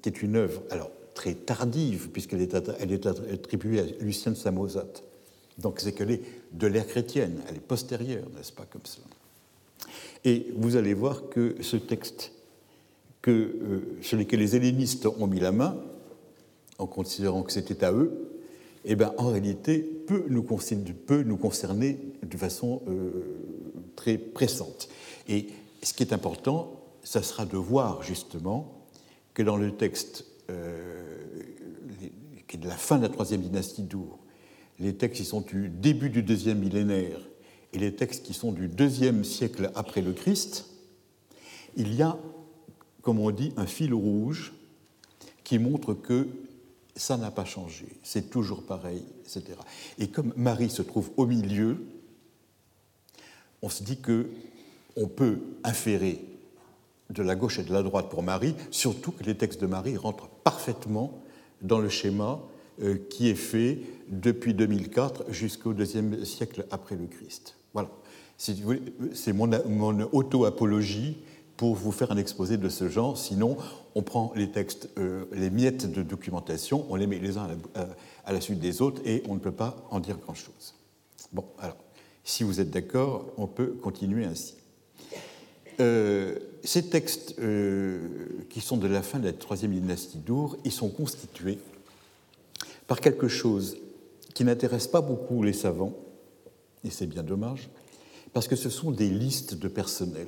[0.02, 5.04] qui est une œuvre, alors très tardive, puisqu'elle est, attribuée à Lucien de Samosate.
[5.58, 8.98] Donc c'est qu'elle est de l'ère chrétienne, elle est postérieure, n'est-ce pas, comme ça.
[10.24, 12.33] Et vous allez voir que ce texte
[13.24, 15.78] que, euh, sur lequel les hellénistes ont mis la main,
[16.76, 18.30] en considérant que c'était à eux,
[18.84, 23.12] eh bien, en réalité, peut nous, peut nous concerner de façon euh,
[23.96, 24.90] très pressante.
[25.26, 25.46] Et
[25.82, 28.86] ce qui est important, ça sera de voir justement
[29.32, 31.02] que dans le texte euh,
[32.46, 34.18] qui est de la fin de la troisième dynastie d'Our,
[34.78, 37.20] les textes qui sont du début du deuxième millénaire
[37.72, 40.66] et les textes qui sont du deuxième siècle après le Christ,
[41.74, 42.18] il y a,
[43.04, 44.52] comme on dit, un fil rouge
[45.44, 46.26] qui montre que
[46.96, 49.58] ça n'a pas changé, c'est toujours pareil, etc.
[49.98, 51.84] Et comme Marie se trouve au milieu,
[53.62, 54.30] on se dit que
[54.96, 56.24] on peut inférer
[57.10, 59.96] de la gauche et de la droite pour Marie, surtout que les textes de Marie
[59.96, 61.22] rentrent parfaitement
[61.62, 62.40] dans le schéma
[62.82, 67.56] euh, qui est fait depuis 2004 jusqu'au deuxième siècle après le Christ.
[67.74, 67.90] Voilà.
[68.36, 71.18] C'est mon, mon auto-apologie
[71.56, 73.16] pour vous faire un exposé de ce genre.
[73.16, 73.56] Sinon,
[73.94, 77.48] on prend les textes, euh, les miettes de documentation, on les met les uns
[78.24, 80.74] à la, suite des autres et on ne peut pas en dire grand-chose.
[81.32, 81.76] Bon, alors,
[82.24, 84.54] si vous êtes d'accord, on peut continuer ainsi.
[85.80, 90.72] Euh, ces textes euh, qui sont de la fin de la troisième dynastie d'Our, ils
[90.72, 91.58] sont constitués
[92.86, 93.76] par quelque chose
[94.34, 95.94] qui n'intéresse pas beaucoup les savants,
[96.84, 97.70] et c'est bien dommage,
[98.32, 100.26] parce que ce sont des listes de personnel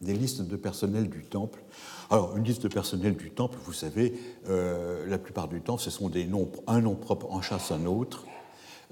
[0.00, 1.62] des listes de personnel du temple.
[2.10, 4.14] Alors, une liste de personnel du temple, vous savez,
[4.48, 7.84] euh, la plupart du temps, ce sont des noms, un nom propre en chasse un
[7.86, 8.24] autre.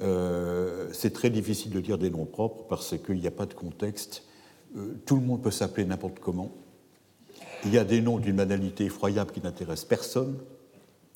[0.03, 3.55] Euh, c'est très difficile de dire des noms propres parce qu'il n'y a pas de
[3.55, 4.25] contexte.
[4.77, 6.53] Euh, tout le monde peut s'appeler n'importe comment.
[7.65, 10.37] Il y a des noms d'une banalité effroyable qui n'intéressent personne.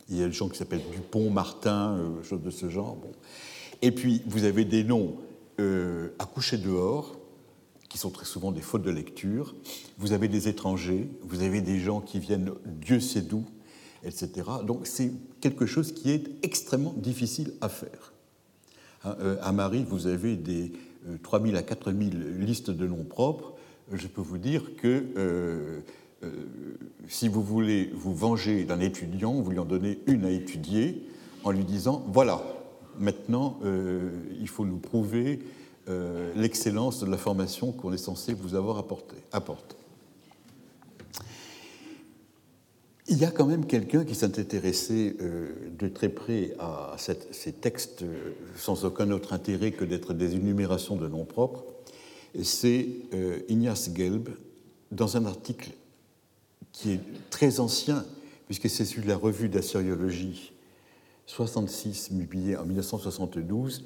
[0.09, 2.97] Il y a des gens qui s'appellent Dupont, Martin, choses de ce genre.
[2.97, 3.13] Bon.
[3.83, 5.17] Et puis, vous avez des noms
[6.19, 7.20] à coucher dehors,
[7.91, 9.55] qui sont très souvent des fautes de lecture.
[9.99, 13.45] Vous avez des étrangers, vous avez des gens qui viennent Dieu sait d'où,
[14.05, 14.31] etc.
[14.65, 18.13] Donc c'est quelque chose qui est extrêmement difficile à faire.
[19.05, 20.73] Hein, euh, à Marie, vous avez des
[21.25, 23.55] 3000 euh, à 4000 listes de noms propres.
[23.93, 25.81] Je peux vous dire que euh,
[27.09, 31.03] si vous voulez vous venger d'un étudiant, vous lui en donnez une à étudier
[31.43, 32.41] en lui disant, voilà,
[32.99, 33.59] maintenant,
[34.39, 35.39] il faut nous prouver
[35.89, 39.17] euh, l'excellence de la formation qu'on est censé vous avoir apportée.
[43.09, 47.53] Il y a quand même quelqu'un qui s'est intéressé euh, de très près à ces
[47.53, 51.65] textes euh, sans aucun autre intérêt que d'être des énumérations de noms propres.
[52.45, 52.87] C'est
[53.49, 54.29] Ignace Gelb,
[54.93, 55.71] dans un article
[56.71, 57.01] qui est
[57.31, 58.05] très ancien,
[58.47, 60.53] puisque c'est celui de la revue d'assyriologie
[61.27, 63.85] 66, publié en 1972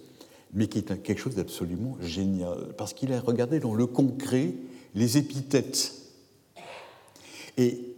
[0.55, 4.55] mais qui est quelque chose d'absolument génial, parce qu'il a regardé dans le concret
[4.95, 5.93] les épithètes.
[7.57, 7.95] Et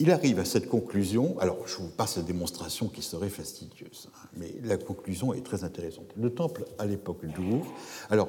[0.00, 4.28] il arrive à cette conclusion, alors je vous passe la démonstration qui serait fastidieuse, hein,
[4.36, 6.12] mais la conclusion est très intéressante.
[6.16, 7.64] Le temple à l'époque d'Our,
[8.10, 8.28] alors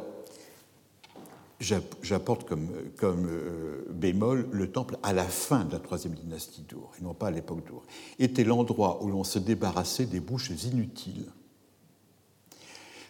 [1.59, 2.69] j'apporte comme,
[3.03, 7.27] euh, bémol le temple à la fin de la troisième dynastie d'Our, et non pas
[7.27, 7.83] à l'époque d'Our,
[8.19, 11.31] était l'endroit où l'on se débarrassait des bouches inutiles.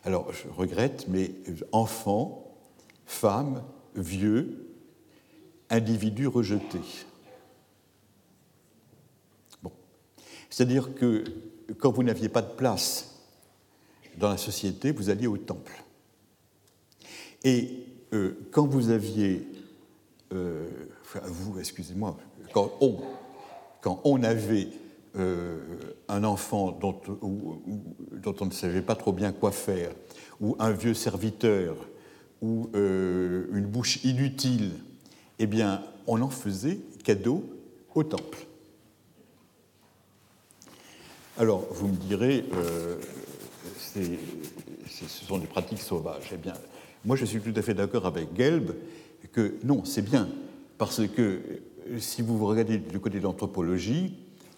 [0.05, 1.31] Alors, je regrette, mais
[1.71, 2.55] enfants,
[3.07, 3.63] femmes,
[3.95, 4.69] vieux,
[5.71, 7.05] individus rejetés.
[9.63, 9.71] Bon.
[10.51, 11.23] C'est-à-dire que
[11.79, 13.19] quand vous n'aviez pas de place
[14.17, 15.83] dans la société, vous alliez au temple.
[17.43, 19.47] Et euh, quand vous aviez,
[20.33, 20.69] euh,
[21.23, 22.15] vous, excusez-moi,
[22.53, 22.77] quand
[24.03, 24.67] on, avait
[25.17, 29.91] un enfant dont, on ne savait pas trop bien quoi faire,
[30.41, 31.75] ou un vieux serviteur,
[32.41, 34.71] ou une bouche inutile,
[35.39, 37.43] eh bien, on en faisait cadeau
[37.93, 38.45] au temple.
[41.37, 42.45] Alors, vous me direz,
[43.85, 46.29] ce sont des pratiques sauvages.
[46.33, 46.53] Eh bien,
[47.03, 48.73] moi, je suis tout à fait d'accord avec Gelb
[49.31, 50.29] que non, c'est bien,
[50.77, 51.21] parce que
[51.89, 54.15] euh, si vous regardez du côté de l'anthropologie,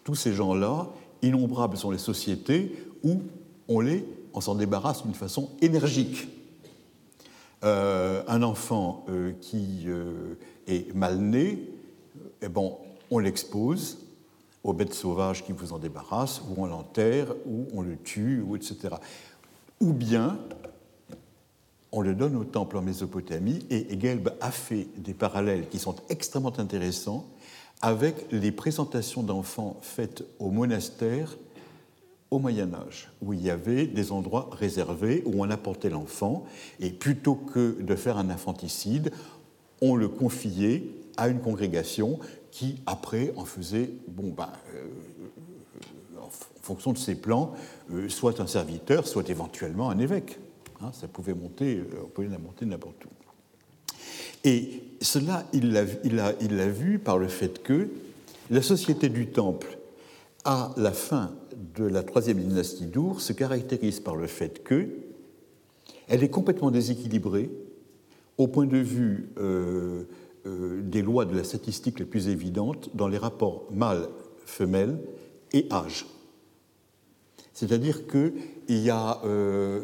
[0.07, 0.87] tous ces gens-là,
[1.21, 2.71] innombrables sont les sociétés
[3.03, 3.23] où
[3.67, 4.05] on les,
[4.39, 6.29] s'en débarrasse d'une façon énergique.
[7.65, 9.85] Euh, un enfant euh, qui
[10.65, 11.59] est mal né,
[12.41, 12.77] eh bon,
[13.11, 13.97] on l'expose
[14.63, 18.55] aux bêtes sauvages qui vous en débarrassent, ou on l'enterre, ou on le tue, ou
[18.55, 18.95] etc.
[19.81, 20.39] Ou bien
[21.91, 25.97] on le donne au temple en Mésopotamie, et Gelb a fait des parallèles qui sont
[26.07, 27.25] extrêmement intéressants
[27.81, 31.37] avec les présentations d'enfants faites au monastère
[32.29, 36.45] au Moyen Âge, où il y avait des endroits réservés où on apportait l'enfant,
[36.79, 39.11] et plutôt que de faire un infanticide,
[39.81, 40.83] on le confiait
[41.15, 42.19] à une congrégation
[42.51, 44.87] qui, après, en faisait, bon, ben, euh,
[46.19, 46.29] en
[46.61, 47.53] fonction de ses plans,
[47.93, 50.39] euh, soit un serviteur, soit éventuellement un évêque.
[50.81, 53.26] Hein, ça pouvait monter, euh, on pouvait la monter n'importe où.
[54.47, 55.83] Et cela, il l'a
[56.39, 57.89] il vu par le fait que
[58.49, 59.77] la société du Temple,
[60.45, 61.31] à la fin
[61.75, 64.87] de la troisième dynastie d'Our, se caractérise par le fait que
[66.07, 67.49] elle est complètement déséquilibrée
[68.37, 70.03] au point de vue euh,
[70.45, 74.97] euh, des lois de la statistique les plus évidentes dans les rapports mâle-femelle
[75.51, 76.05] et âge.
[77.51, 78.31] C'est-à-dire que
[78.69, 79.81] y a, euh,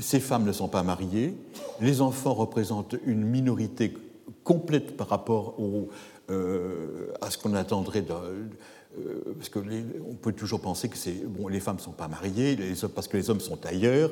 [0.00, 1.34] ces femmes ne sont pas mariées,
[1.82, 3.92] les enfants représentent une minorité
[4.46, 5.56] complète par rapport
[6.30, 10.96] euh, à ce qu'on attendrait euh, parce qu'on peut toujours penser que
[11.50, 12.56] les femmes ne sont pas mariées
[12.94, 14.10] parce que les hommes sont ailleurs,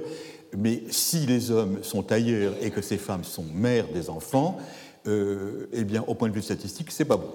[0.58, 4.58] mais si les hommes sont ailleurs et que ces femmes sont mères des enfants,
[5.06, 7.30] eh bien, au point de vue statistique, c'est pas bon.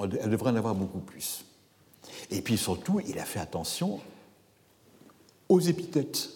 [0.00, 1.44] Elles devraient en avoir beaucoup plus.
[2.30, 4.00] Et puis surtout, il a fait attention
[5.48, 6.30] aux épithètes.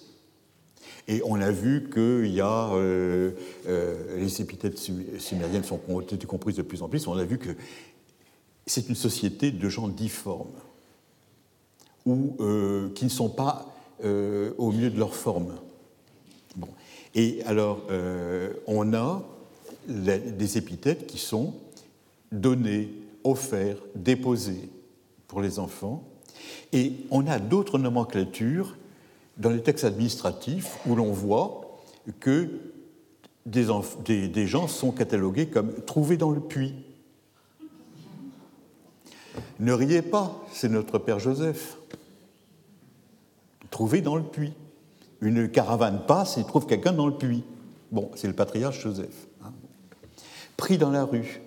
[1.09, 3.33] Et on a vu que y a, euh,
[3.67, 5.81] euh, les épithètes sumériennes sont
[6.27, 7.07] comprises de plus en plus.
[7.09, 7.51] On a vu que
[8.67, 10.53] c'est une société de gens difformes,
[12.07, 13.67] ou euh, qui ne sont pas
[14.57, 15.57] au mieux de leur forme.
[16.57, 16.69] Bon.
[17.15, 17.83] Et alors,
[18.67, 19.23] on a
[19.87, 21.53] des épithètes qui sont
[22.33, 22.89] données,
[23.25, 24.71] offertes, déposées
[25.29, 26.03] pour les enfants,
[26.73, 28.79] et on a d'autres nomenclatures
[29.41, 31.81] dans les textes administratifs où l'on voit
[32.21, 32.61] que
[33.47, 36.75] des, gens sont catalogués comme trouvés dans le puits.
[39.59, 41.79] Ne riez pas, c'est notre Père Joseph.
[43.71, 44.53] Trouvé dans le puits.
[45.23, 47.45] Une caravane passe et trouve quelqu'un dans le puits.
[47.91, 49.27] Bon, c'est le patriarche Joseph.
[49.43, 49.53] Hein.
[50.57, 51.41] Pris dans la rue.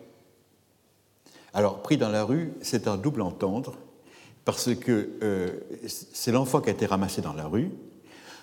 [1.53, 3.75] Alors, pris dans la rue, c'est un double entendre
[4.45, 5.51] parce que euh,
[5.87, 7.69] c'est l'enfant qui a été ramassé dans la rue,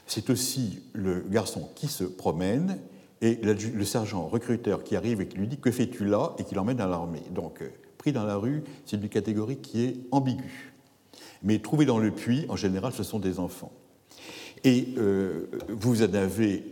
[0.07, 2.79] c'est aussi le garçon qui se promène
[3.23, 6.35] et le sergent recruteur qui arrive et qui lui dit Que fais-tu là?
[6.39, 7.23] Et qui l'emmène à l'armée.
[7.31, 10.73] Donc, euh, pris dans la rue, c'est une catégorie qui est ambiguë.
[11.43, 13.73] Mais trouvé dans le puits, en général, ce sont des enfants.
[14.65, 16.65] Et euh, vous en avez,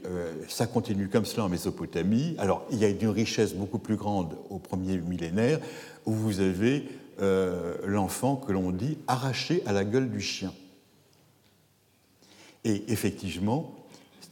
[0.46, 2.34] ça continue comme cela en Mésopotamie.
[2.38, 5.58] Alors, il y a une richesse beaucoup plus grande au premier millénaire,
[6.06, 6.84] où vous avez
[7.20, 10.52] euh, l'enfant que l'on dit arraché à la gueule du chien.
[12.64, 13.74] Et effectivement,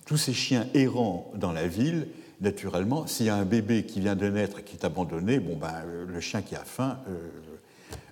[0.04, 2.08] tous ces chiens errants dans la ville,
[2.40, 5.72] naturellement, s'il y a un bébé qui vient de naître et qui est abandonné, ben,
[6.06, 7.28] le chien qui a faim, euh,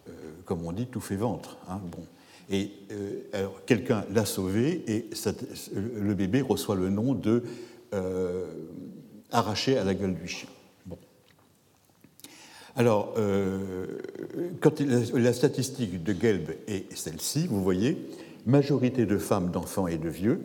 [0.08, 0.12] euh,
[0.44, 1.58] comme on dit, tout fait ventre.
[1.68, 1.80] Hein.
[2.50, 2.72] Et
[3.64, 5.08] quelqu'un l'a sauvé et
[5.74, 7.42] le bébé reçoit le nom de
[9.30, 10.48] arraché à la gueule du chien.
[12.76, 13.86] Alors, euh,
[14.60, 17.96] quand la statistique de Gelb est celle-ci, vous voyez,
[18.46, 20.40] majorité de femmes, d'enfants et de vieux.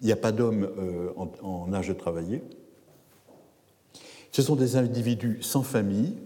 [0.00, 2.42] Il n'y a pas d'hommes euh, en, âge de travailler.
[4.30, 6.16] Ce sont des individus sans famille,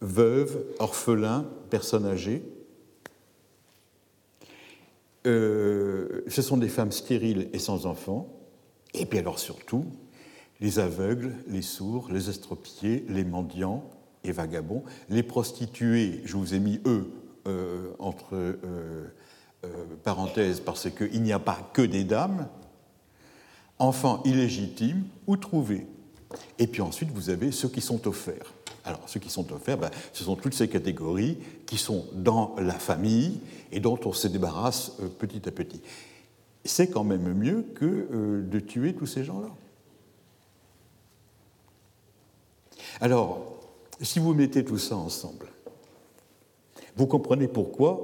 [0.00, 2.42] veuves, orphelins, personnes âgées.
[5.26, 8.28] Euh, ce sont des femmes stériles et sans enfants.
[8.94, 9.84] Et puis alors surtout,
[10.62, 13.84] les aveugles, les sourds, les estropiés, les mendiants
[14.24, 17.12] et vagabonds, les prostituées, je vous ai mis eux
[17.46, 19.06] euh, entre euh,
[20.04, 22.48] parenthèses parce qu'il n'y a pas que des dames,
[23.78, 25.86] enfants illégitimes ou trouvés.
[26.58, 28.54] Et puis ensuite, vous avez ceux qui sont offerts.
[28.84, 32.74] Alors, ceux qui sont offerts, ben, ce sont toutes ces catégories qui sont dans la
[32.74, 33.40] famille
[33.70, 35.80] et dont on se débarrasse euh, petit à petit.
[36.64, 39.48] C'est quand même mieux que euh, de tuer tous ces gens-là.
[43.00, 43.58] Alors,
[44.00, 45.48] si vous mettez tout ça ensemble,
[46.96, 48.00] vous comprenez pourquoi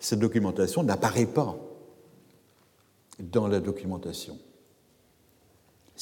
[0.00, 1.56] cette documentation n'apparaît pas
[3.18, 4.38] dans la documentation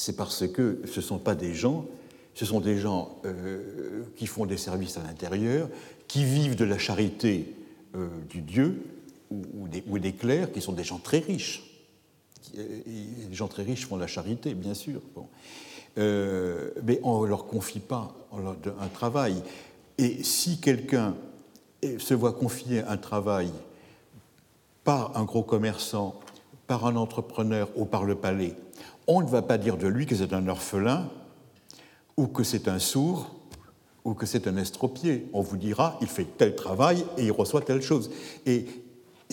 [0.01, 1.85] c'est parce que ce ne sont pas des gens,
[2.33, 5.69] ce sont des gens euh, qui font des services à l'intérieur,
[6.07, 7.53] qui vivent de la charité
[7.95, 8.81] euh, du Dieu
[9.29, 11.63] ou, des, clercs, qui sont des gens très riches.
[12.57, 12.81] Euh,
[13.29, 15.01] les gens très riches font la charité, bien sûr.
[15.97, 19.41] Mais on ne leur confie pas un travail.
[19.97, 21.15] Et si quelqu'un
[21.97, 23.51] se voit confier un travail
[24.83, 26.19] par un gros commerçant,
[26.67, 28.55] par un entrepreneur ou par le palais,
[29.07, 31.09] on ne va pas dire de lui que c'est un orphelin,
[32.17, 33.35] ou que c'est un sourd,
[34.03, 35.27] ou que c'est un estropié.
[35.33, 38.11] On vous dira, il fait tel travail et il reçoit telle chose.
[38.45, 38.65] Et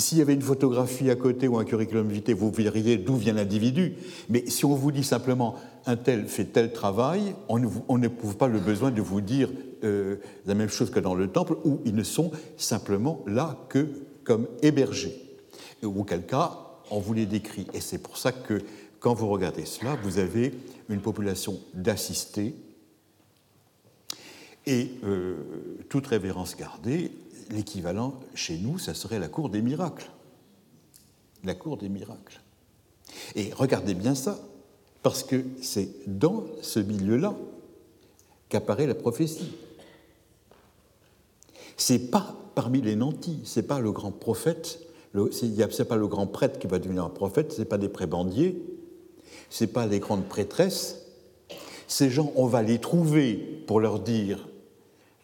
[0.01, 3.32] s'il y avait une photographie à côté ou un curriculum vitae, vous verriez d'où vient
[3.32, 3.94] l'individu.
[4.28, 8.61] Mais si on vous dit simplement un tel fait tel travail, on n'éprouve pas le
[8.61, 9.51] besoin de vous dire
[9.84, 13.88] euh, la même chose que dans le temple, où ils ne sont simplement là que
[14.24, 15.22] comme hébergés.
[15.82, 16.59] Ou auquel cas,
[16.90, 17.66] on vous les décrit.
[17.72, 18.61] Et c'est pour ça que
[19.01, 20.53] quand vous regardez cela, vous avez
[20.88, 22.55] une population d'assistés
[24.66, 25.36] et euh,
[25.88, 27.11] toute révérence gardée,
[27.51, 30.11] l'équivalent chez nous, ça serait la cour des miracles.
[31.44, 32.40] La cour des miracles.
[33.34, 34.38] Et regardez bien ça,
[35.03, 37.34] parce que c'est dans ce milieu-là
[38.49, 39.53] qu'apparaît la prophétie.
[41.76, 44.80] C'est pas parmi les nantis, c'est pas le grand prophète,
[45.30, 48.61] c'est pas le grand prêtre qui va devenir un prophète, c'est pas des prébendiers,
[49.49, 51.03] ce pas les grandes prêtresses.
[51.86, 53.34] Ces gens, on va les trouver
[53.66, 54.49] pour leur dire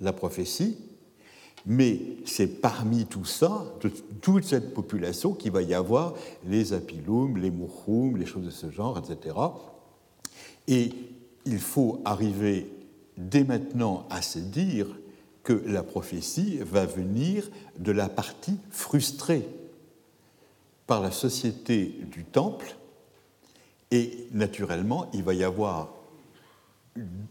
[0.00, 0.78] la prophétie,
[1.66, 3.88] mais c'est parmi tout ça, de
[4.20, 6.14] toute cette population, qu'il va y avoir
[6.46, 9.36] les apiloum, les mouchoum, les choses de ce genre, etc.
[10.68, 10.92] Et
[11.46, 12.70] il faut arriver
[13.16, 14.86] dès maintenant à se dire
[15.42, 19.46] que la prophétie va venir de la partie frustrée
[20.86, 22.76] par la société du temple
[23.90, 25.94] et naturellement, il va y avoir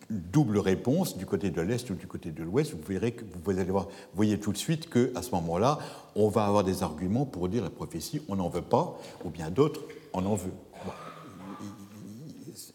[0.09, 2.74] double réponse du côté de l'Est ou du côté de l'Ouest.
[2.74, 5.80] Vous verrez que vous allez voir, voyez tout de suite qu'à ce moment-là,
[6.16, 9.49] on va avoir des arguments pour dire la prophétie, on n'en veut pas, ou bien
[9.49, 9.82] d'autres,
[10.14, 10.51] on en veut.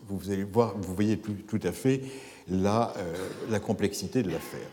[0.09, 2.01] Vous allez voir, vous voyez tout, à fait
[2.49, 3.15] la, euh,
[3.51, 4.71] la complexité de l'affaire.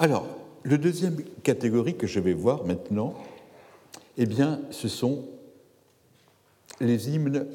[0.00, 0.26] Alors,
[0.64, 3.14] le deuxième catégorie que je vais voir maintenant,
[4.16, 5.28] eh bien, ce sont
[6.80, 7.46] les hymnes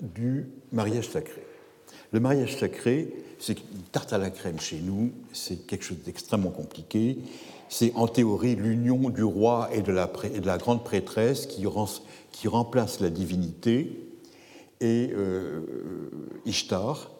[0.00, 1.43] du mariage sacré.
[2.14, 6.50] Le mariage sacré, c'est une tarte à la crème chez nous, c'est quelque chose d'extrêmement
[6.50, 7.18] compliqué.
[7.68, 11.66] C'est en théorie l'union du roi et de, la, de la, grande prêtresse qui,
[12.46, 13.98] remplace la divinité
[14.80, 15.62] et euh,
[16.46, 17.10] Ishtar,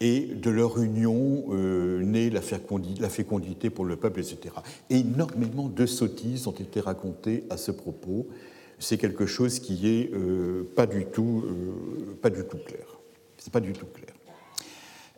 [0.00, 4.54] et de leur union euh, naît la fécondité, pour le peuple, etc.
[4.90, 8.28] énormément de sottises ont été racontées à ce propos
[8.78, 10.12] c'est quelque chose qui est
[10.76, 12.86] pas, du tout, euh, pas du tout clair.
[13.38, 14.15] C'est pas du tout clair.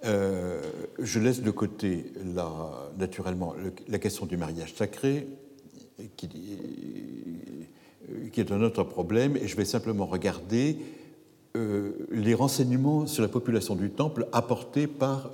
[0.04, 0.60] Euh,
[0.98, 2.12] je laisse de côté,
[2.98, 3.54] naturellement,
[3.88, 5.26] la question du mariage sacré,
[6.16, 6.28] qui,
[8.32, 10.78] qui, est un autre problème, et je vais simplement regarder
[12.12, 15.32] les renseignements sur la population du temple apportés par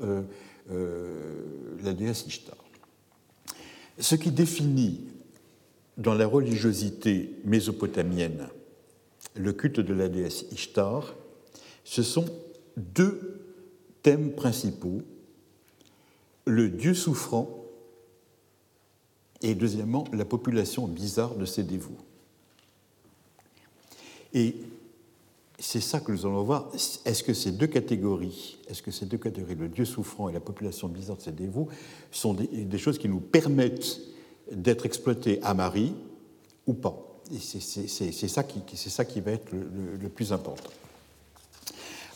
[0.70, 2.56] la déesse Ishtar.
[3.98, 5.02] Ce qui définit
[5.98, 8.48] dans la religiosité mésopotamienne,
[9.36, 11.14] le culte de la déesse Ishtar,
[11.84, 12.24] ce sont
[12.76, 13.43] deux
[14.04, 15.02] thèmes principaux,
[16.44, 17.48] le dieu souffrant
[19.42, 21.98] et deuxièmement la population bizarre de ses dévots.
[24.32, 24.54] Et
[25.58, 26.70] c'est ça que nous allons voir.
[27.04, 30.40] Est-ce que ces deux catégories, est-ce que ces deux catégories, le Dieu souffrant et la
[30.40, 31.68] population bizarre de ses dévots,
[32.12, 34.00] sont des choses qui nous permettent
[34.52, 35.94] d'être exploité à Marie
[36.66, 36.96] ou pas?
[37.40, 38.42] C'est ça,
[38.88, 40.70] ça qui va être le, plus important.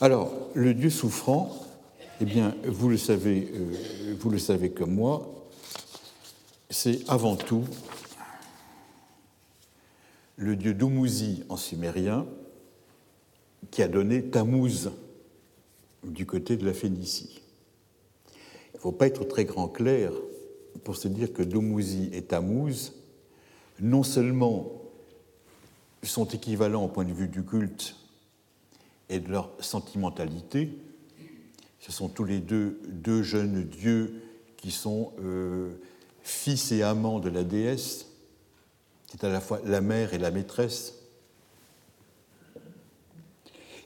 [0.00, 1.67] Alors, le Dieu souffrant,
[2.20, 5.48] eh bien, vous le savez, euh, vous le savez comme moi,
[6.68, 7.64] c'est avant tout
[10.36, 12.26] le dieu Dumuzi en sumérien
[13.70, 14.90] qui a donné Tammuz
[16.02, 17.40] du côté de la Phénicie.
[18.72, 20.12] Il ne faut pas être très grand clair
[20.84, 22.94] pour se dire que Dumuzi et Tammuz,
[23.80, 24.72] non seulement
[26.02, 27.94] sont équivalents au point de vue du culte
[29.08, 30.70] et de leur sentimentalité,
[31.78, 34.14] ce sont tous les deux deux jeunes dieux
[34.56, 35.70] qui sont euh,
[36.22, 38.06] fils et amants de la déesse,
[39.06, 40.94] qui est à la fois la mère et la maîtresse.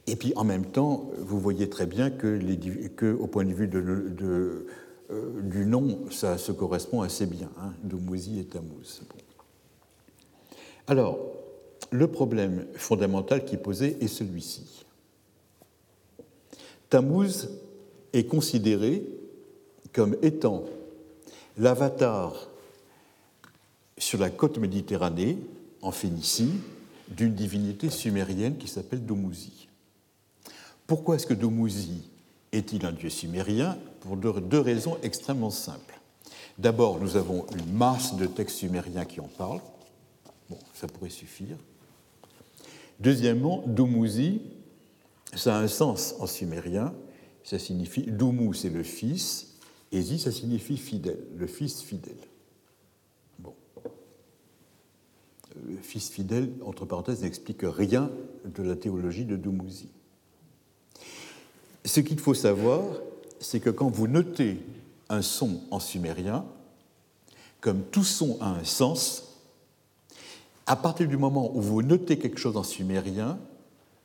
[0.06, 4.66] Et puis en même temps, vous voyez très bien que, au point de vue euh,
[5.42, 7.72] du nom, ça se correspond assez bien, hein,
[8.36, 9.02] et Tammuz.
[10.88, 11.20] Alors,
[11.90, 14.84] le problème fondamental qui est posé est celui-ci.
[16.90, 17.48] Tammuz
[18.12, 19.02] est considéré
[19.92, 20.64] comme étant
[21.58, 22.48] l'avatar
[23.98, 25.38] sur la côte méditerranée,
[25.80, 26.52] en Phénicie,
[27.08, 29.68] d'une divinité sumérienne qui s'appelle Dumuzi.
[30.86, 32.02] Pourquoi est-ce que Dumuzi
[32.52, 33.78] est-il un dieu sumérien?
[34.00, 36.00] Pour deux, raisons extrêmement simples.
[36.58, 39.60] D'abord, nous avons une masse de textes sumériens qui en parlent.
[40.50, 41.56] Bon, ça pourrait suffire.
[43.00, 44.42] Deuxièmement, Dumuzi,
[45.34, 46.92] ça a un sens en sumérien.
[47.44, 49.54] Ça signifie Dumu, c'est le fils,
[49.90, 52.16] et Zi, ça signifie fidèle, le fils fidèle.
[53.38, 53.54] Bon.
[55.66, 58.10] Le fils fidèle, entre parenthèses, n'explique rien
[58.44, 59.88] de la théologie de Dumuzi.
[61.84, 62.84] Ce qu'il faut savoir,
[63.40, 64.58] c'est que quand vous notez
[65.08, 66.44] un son en sumérien,
[67.60, 69.40] comme tout son a un sens,
[70.66, 73.38] à partir du moment où vous notez quelque chose en sumérien,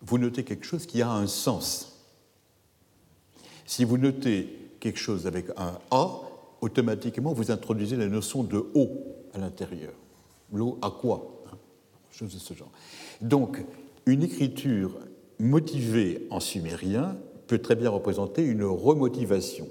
[0.01, 1.96] vous notez quelque chose qui a un sens.
[3.67, 4.47] Si vous notez
[4.79, 6.21] quelque chose avec un A,
[6.61, 8.89] automatiquement vous introduisez la notion de eau
[9.33, 9.91] à l'intérieur.
[10.53, 11.57] L'eau à quoi hein
[12.09, 12.71] Chose de ce genre.
[13.21, 13.63] Donc,
[14.05, 14.97] une écriture
[15.39, 19.67] motivée en sumérien peut très bien représenter une remotivation.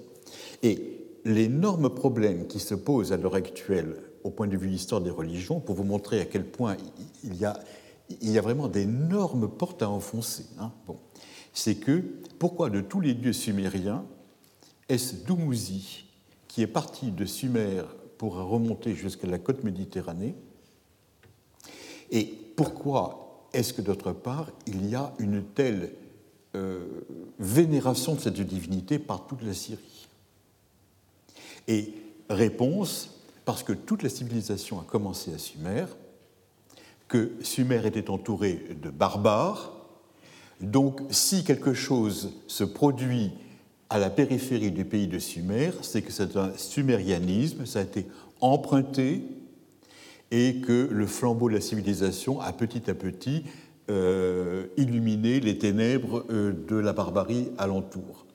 [0.63, 5.11] Et l'énorme problème qui se pose à l'heure actuelle au point de vue histoire des
[5.11, 6.77] religions, pour vous montrer à quel point
[7.25, 7.59] il y a,
[8.21, 10.99] il y a vraiment d'énormes portes à enfoncer, hein, bon,
[11.57, 12.03] c'est que
[12.39, 14.05] pourquoi de tous les dieux sumériens,
[14.91, 16.05] est-ce Dumuzi
[16.49, 17.83] qui est parti de Sumer
[18.19, 20.35] pour remonter jusqu'à la côte méditerranée
[22.11, 22.25] Et
[22.57, 25.95] pourquoi est-ce que d'autre part il y a une telle
[26.55, 26.85] euh,
[27.39, 30.09] vénération de cette divinité par toute la Syrie?
[31.69, 31.95] Et
[32.29, 35.87] réponse, parce que toute la civilisation a commencé à Sumer,
[37.09, 39.76] que Sumer était entouré de barbares,
[40.61, 43.33] donc si quelque chose se produit
[43.91, 48.07] à la périphérie du pays de Sumer, c'est que c'est un sumérianisme, ça a été
[48.41, 49.23] emprunté
[50.31, 53.45] et que le flambeau de la civilisation a petit à petit
[53.89, 58.27] euh, illuminer les ténèbres euh, de la barbarie alentour.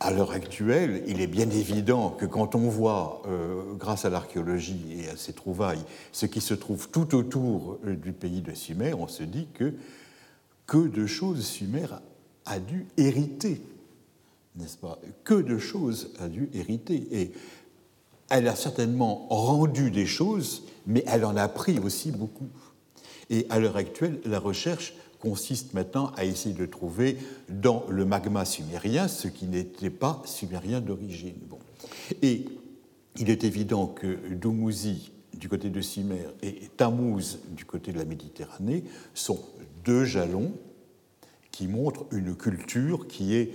[0.00, 4.96] À l'heure actuelle, il est bien évident que quand on voit, euh, grâce à l'archéologie
[4.98, 9.06] et à ses trouvailles, ce qui se trouve tout autour du pays de Sumer, on
[9.06, 9.74] se dit que
[10.72, 11.86] que de choses Sumer
[12.46, 13.60] a dû hériter,
[14.56, 14.98] n'est-ce pas?
[15.22, 17.06] Que de choses a dû hériter.
[17.10, 17.32] Et
[18.30, 22.48] elle a certainement rendu des choses, mais elle en a pris aussi beaucoup.
[23.28, 27.18] Et à l'heure actuelle, la recherche consiste maintenant à essayer de trouver
[27.50, 31.36] dans le magma sumérien ce qui n'était pas sumérien d'origine.
[31.50, 31.58] Bon.
[32.22, 32.46] Et
[33.18, 38.06] il est évident que Dumuzi du côté de Sumer et Tammuz du côté de la
[38.06, 39.38] Méditerranée sont
[39.84, 40.52] deux jalons
[41.50, 43.52] qui montrent une culture qui est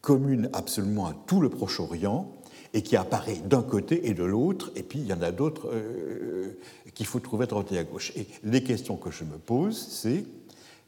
[0.00, 2.32] commune absolument à tout le Proche-Orient
[2.72, 5.70] et qui apparaît d'un côté et de l'autre, et puis il y en a d'autres
[5.72, 6.58] euh,
[6.94, 8.12] qu'il faut trouver à droite et à gauche.
[8.16, 10.24] Et les questions que je me pose, c'est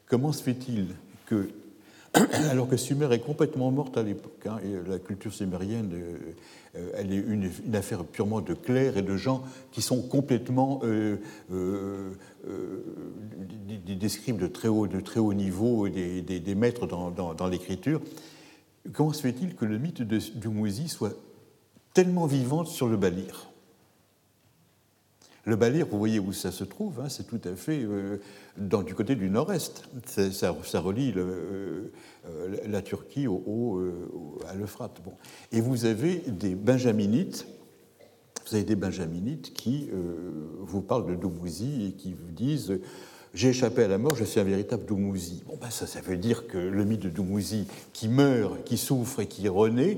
[0.07, 1.49] comment se fait-il que,
[2.51, 5.91] alors que Sumer est complètement morte à l'époque, hein, la culture sumérienne,
[6.75, 11.17] euh, elle est une, affaire purement de clercs et de gens qui sont complètement euh,
[13.85, 17.99] des, scribes de très haut, de très haut niveau, des, des, maîtres dans, dans, l'écriture,
[18.91, 21.13] comment se fait-il que le mythe de, du Mouzi soit
[21.95, 23.49] tellement vivante sur le Balir?
[25.45, 28.17] Le Balir, vous voyez où ça se trouve, hein, c'est tout à fait euh,
[28.57, 29.83] du côté du nord-est.
[30.05, 31.89] Ça, relie euh,
[32.67, 34.09] la Turquie au, au, euh,
[34.49, 35.01] à l'Euphrate.
[35.03, 35.13] Bon.
[35.51, 37.47] Et vous avez des benjaminites,
[38.47, 39.89] vous avez des benjaminites qui
[40.59, 42.79] vous parlent de Doubouzi et qui vous disent
[43.33, 45.41] j'ai échappé à la mort, je suis un véritable Doumouzi.
[45.47, 49.21] Bon, ben ça, ça veut dire que le mythe de Doumouzi, qui meurt, qui souffre
[49.21, 49.97] et qui renaît,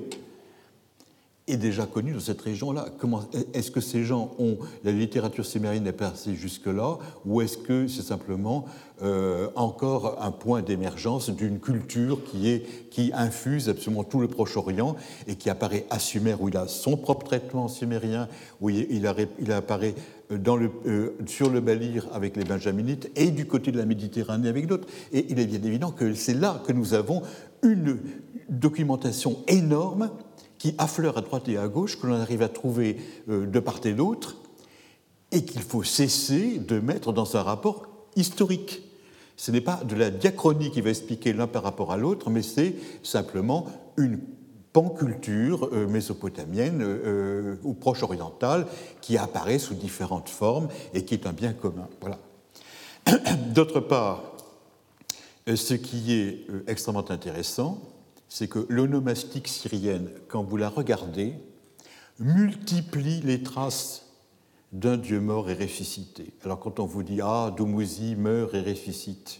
[1.47, 2.87] est déjà connu dans cette région-là.
[3.53, 8.01] Est-ce que ces gens ont la littérature sumérienne est passée jusque-là, ou est-ce que c'est
[8.01, 8.65] simplement
[9.03, 14.95] euh, encore un point d'émergence d'une culture qui, est, qui infuse absolument tout le Proche-Orient
[15.27, 18.27] et qui apparaît à Sumer, où il a son propre traitement sumérien,
[18.59, 19.93] où il, il, apparaît
[20.29, 24.65] le, euh, sur le Balir avec les Benjaminites et du côté de la Méditerranée avec
[24.65, 24.87] d'autres.
[25.11, 27.21] Et il est bien évident que c'est là que nous avons
[27.61, 27.99] une
[28.49, 30.09] documentation énorme
[30.57, 32.97] qui affleure à droite et à gauche, que l'on arrive à trouver
[33.29, 34.37] euh, de part et d'autre,
[35.31, 38.81] et qu'il faut cesser de mettre dans un rapport historique.
[39.37, 42.41] Ce n'est pas de la diachronie qui va expliquer l'un par rapport à l'autre, mais
[42.41, 44.19] c'est simplement une
[44.71, 48.65] panculture euh, mésopotamienne euh, ou proche orientale
[49.01, 51.87] qui apparaît sous différentes formes et qui est un bien commun.
[52.01, 52.19] Voilà.
[53.53, 54.23] D'autre part,
[55.47, 57.79] ce qui est extrêmement intéressant,
[58.35, 61.35] c'est que l'onomastique syrienne, quand vous la regardez,
[62.19, 64.11] multiplie les traces
[64.73, 66.33] d'un Dieu mort et ressuscité.
[66.43, 69.39] Alors quand on vous dit Ah, Doumouzi meurt et ressuscite,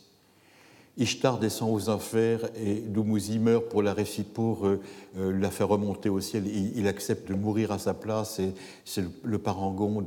[0.97, 3.93] Ishtar descend aux enfers et Doumouzi meurt pour, la,
[4.33, 4.79] pour euh,
[5.17, 6.47] euh, la faire remonter au ciel.
[6.47, 8.53] Il, accepte de mourir à sa place et
[8.85, 10.05] c'est le, parangon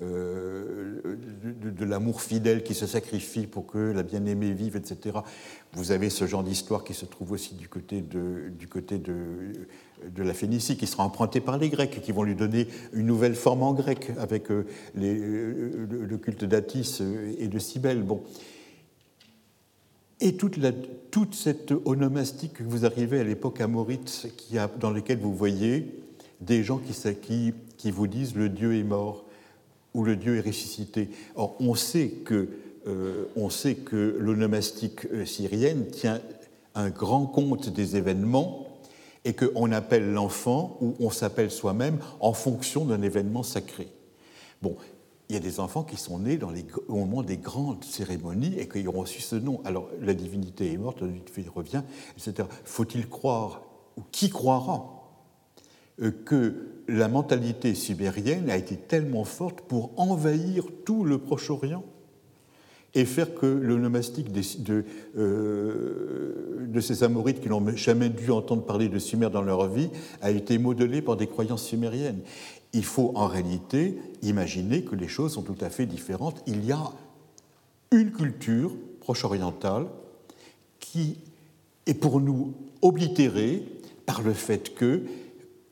[0.00, 1.16] euh,
[1.60, 5.18] de, l'amour fidèle qui se sacrifie pour que la bien-aimée vive, etc.
[5.72, 8.52] Vous avez ce genre d'histoire qui se trouve aussi du côté de,
[10.16, 13.64] la Phénicie, qui sera empruntée par les Grecs, qui vont lui donner une nouvelle forme
[13.64, 17.02] en grec avec le, culte d'Atis
[17.38, 18.04] et de Cybèle.
[18.04, 18.22] Bon.
[20.20, 20.58] Et toute,
[21.34, 24.26] cette onomastique que vous arrivez à l'époque amorite,
[24.80, 26.02] dans laquelle vous voyez
[26.40, 29.24] des gens qui, vous disent le Dieu est mort
[29.94, 31.08] ou le Dieu est ressuscité.
[31.36, 32.48] Or, on sait que,
[32.86, 36.20] euh, sait que l'onomastique euh, syrienne tient
[36.74, 38.66] un grand compte des événements
[39.24, 43.88] et qu'on appelle l'enfant ou on s'appelle soi-même en fonction d'un événement sacré.
[44.62, 44.76] Bon,
[45.28, 48.54] il y a des enfants qui sont nés dans les, au moment des grandes cérémonies
[48.58, 49.60] et qui ont reçu ce nom.
[49.64, 51.02] Alors la divinité est morte,
[51.36, 51.82] il revient,
[52.16, 52.48] etc.
[52.64, 53.62] Faut-il croire,
[53.96, 54.98] ou qui croira,
[56.00, 56.54] euh, que
[56.88, 61.84] la mentalité sibérienne a été tellement forte pour envahir tout le Proche-Orient
[62.94, 64.84] et faire que le nomastique de,
[65.18, 69.90] euh, de ces Amorites qui n'ont jamais dû entendre parler de Sumer dans leur vie
[70.22, 72.20] a été modelé par des croyances sumériennes?
[72.72, 76.42] Il faut en réalité imaginer que les choses sont tout à fait différentes.
[76.46, 76.92] Il y a
[77.90, 79.86] une culture proche-orientale
[80.78, 81.18] qui
[81.86, 83.64] est pour nous oblitérée
[84.06, 85.02] par le fait que,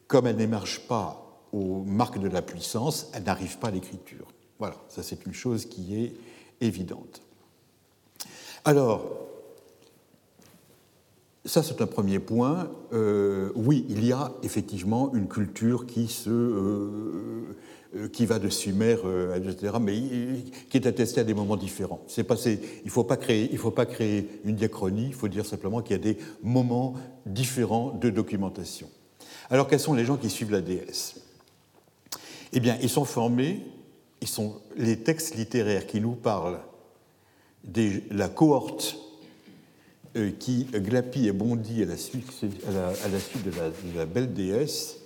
[0.06, 4.26] comme elle n'émerge pas aux marques de la puissance, elle n'arrive pas à l'écriture.
[4.58, 6.14] Voilà, ça c'est une chose qui est
[6.60, 7.20] évidente.
[8.64, 9.25] Alors,
[11.46, 12.70] ça, c'est un premier point.
[12.92, 17.54] Euh, oui, il y a effectivement une culture qui, euh,
[17.94, 18.96] euh, va de Sumer,
[19.36, 19.96] etc., mais
[20.68, 22.00] qui est attestée à des moments différents.
[22.16, 22.24] Il
[22.84, 26.94] ne faut, pas créer, une diachronie, il faut dire simplement qu'il y a des moments
[27.24, 28.88] différents de documentation.
[29.48, 31.14] Alors, quels sont les gens qui suivent la déesse?
[32.52, 33.64] Eh bien, ils sont formés,
[34.20, 36.60] ils sont les textes littéraires qui nous parlent
[37.64, 38.96] de la cohorte
[40.38, 42.30] qui glapit et bondit à la suite,
[42.68, 43.50] à la, suite de,
[43.96, 44.98] la, belle déesse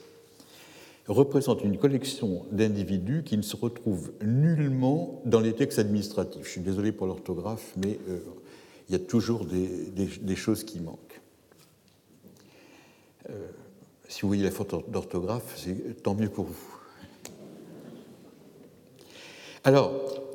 [1.08, 6.44] représente une collection d'individus qui ne se retrouvent nullement dans les textes administratifs.
[6.44, 8.20] Je suis désolé pour l'orthographe, mais euh,
[8.88, 11.20] il y a toujours des, choses qui manquent.
[13.28, 13.48] Euh,
[14.08, 16.78] si vous voyez la faute d'orthographe, c'est tant mieux pour vous.
[19.64, 19.92] Alors,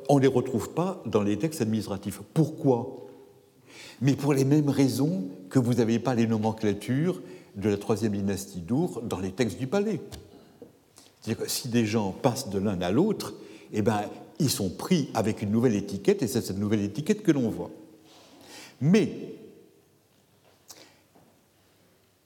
[0.08, 2.20] on ne les retrouve pas dans les textes administratifs.
[2.32, 3.05] Pourquoi?
[4.00, 7.20] Mais pour les mêmes raisons que vous n'avez pas les nomenclatures
[7.56, 10.00] de la troisième dynastie d'Our dans les textes du palais.
[11.20, 13.34] C'est-à-dire que si des gens passent de l'un à l'autre,
[13.72, 14.02] eh ben,
[14.38, 17.70] ils sont pris avec une nouvelle étiquette, et c'est cette nouvelle étiquette que l'on voit.
[18.80, 19.10] Mais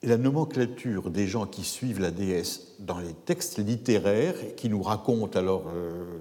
[0.02, 5.38] la nomenclature des gens qui suivent la déesse dans les textes littéraires, qui nous racontent
[5.38, 6.18] alors euh,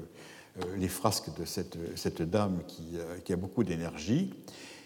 [0.59, 2.59] euh, les frasques de cette, dame
[2.95, 4.33] euh, qui, a beaucoup d'énergie,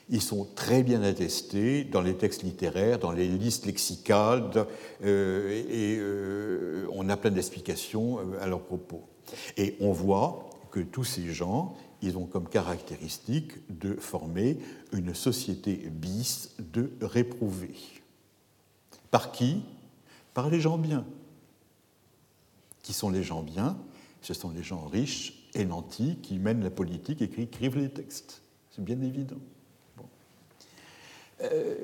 [0.09, 4.67] ils sont très bien attestés dans les textes littéraires, dans les listes lexicales,
[5.03, 9.03] euh, et euh, on a plein d'explications euh, à leur propos.
[9.57, 14.57] Et on voit que tous ces gens, ils ont comme caractéristique de former
[14.91, 17.75] une société bis de réprouvés.
[19.09, 19.63] Par qui?
[20.33, 21.05] Par les gens bien.
[22.81, 23.77] Qui sont les gens bien?
[24.21, 27.89] Ce sont les gens riches et nantis qui mènent la politique et qui écrivent les
[27.89, 28.41] textes.
[28.71, 29.37] C'est bien évident.
[31.43, 31.75] Euh,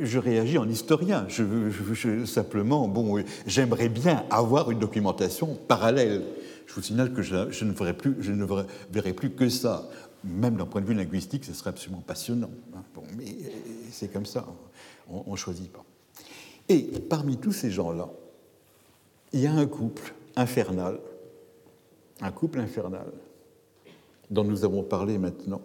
[0.00, 1.26] je réagis en historien.
[1.28, 6.24] Je, simplement, bon, j'aimerais bien avoir une documentation parallèle.
[6.66, 8.46] Je vous signale que je, ne, verrai plus, je ne
[8.90, 9.88] verrai plus que ça.
[10.24, 12.50] Même d'un point de vue linguistique, ce serait absolument passionnant.
[12.76, 12.82] Hein.
[12.94, 13.48] Bon, mais euh,
[13.90, 14.46] c'est comme ça,
[15.08, 15.84] on ne choisit pas.
[16.68, 18.10] Et parmi tous ces gens-là,
[19.32, 20.98] il y a un couple infernal,
[22.20, 23.06] un couple infernal,
[24.30, 25.62] dont nous avons parlé maintenant,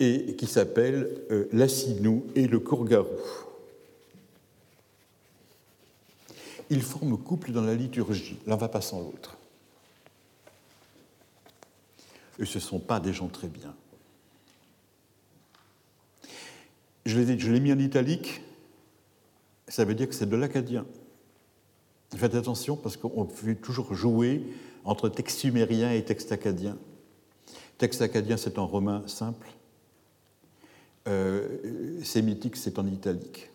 [0.00, 3.06] et qui s'appelle euh, l'Assinou et le Courgarou.
[6.70, 9.36] Ils forment couple dans la liturgie, l'un va pas sans l'autre.
[12.38, 13.74] Et ce ne sont pas des gens très bien.
[17.04, 18.40] Je l'ai mis en italique,
[19.68, 20.86] ça veut dire que c'est de l'acadien.
[22.16, 24.42] Faites attention parce qu'on peut toujours jouer
[24.84, 26.78] entre texte sumérien et texte acadien.
[27.78, 29.48] Texte acadien, c'est en romain simple.
[31.08, 33.50] Euh, sémitique, c'est en italique.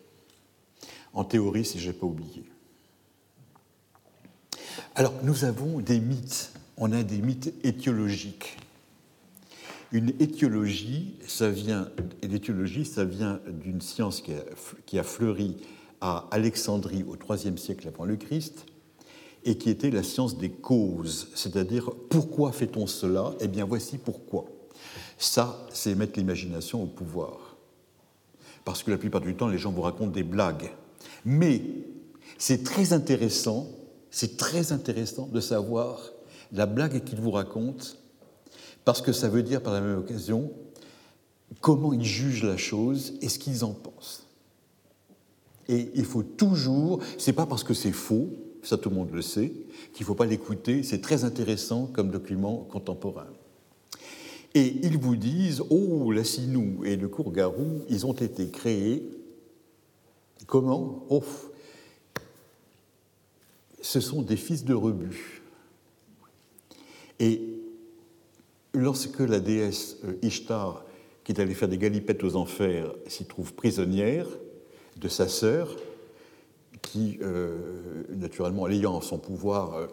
[1.12, 2.44] En théorie, si je n'ai pas oublié.
[4.94, 6.52] Alors, nous avons des mythes.
[6.76, 8.56] On a des mythes étiologiques.
[9.92, 11.88] Une étiologie, ça vient,
[12.84, 14.42] ça vient d'une science qui a,
[14.84, 15.56] qui a, fleuri
[16.00, 18.66] à Alexandrie au IIIe siècle avant le Christ,
[19.44, 23.34] et qui était la science des causes, c'est-à-dire pourquoi fait-on cela?
[23.40, 24.46] Eh bien, voici pourquoi.
[25.18, 27.56] Ça, c'est mettre l'imagination au pouvoir.
[28.64, 30.70] Parce que la plupart du temps, les gens vous racontent des blagues.
[31.24, 31.62] Mais
[32.38, 33.68] c'est très intéressant,
[34.10, 36.10] c'est très intéressant de savoir
[36.52, 37.86] la blague qu'ils vous racontent,
[38.84, 40.52] parce que ça veut dire par la même occasion
[41.60, 44.26] comment ils jugent la chose et ce qu'ils en pensent.
[45.68, 48.28] Et il faut toujours, c'est pas parce que c'est faux,
[48.62, 49.52] ça tout le monde le sait,
[49.92, 53.26] qu'il ne faut pas l'écouter, c'est très intéressant comme document contemporain.
[54.56, 59.06] Et ils vous disent, oh, la Sinou et le Courgarou, ils ont été créés.
[60.46, 61.04] Comment?
[61.10, 61.22] Oh,
[63.82, 65.42] ce sont des fils de rebut.
[67.20, 67.42] Et
[68.72, 70.86] lorsque la déesse euh, Ishtar,
[71.22, 74.26] qui est allée faire des galipettes aux enfers, s'y trouve prisonnière
[74.96, 75.76] de sa sœur,
[76.80, 79.86] qui, euh, naturellement, l'ayant en son pouvoir, euh,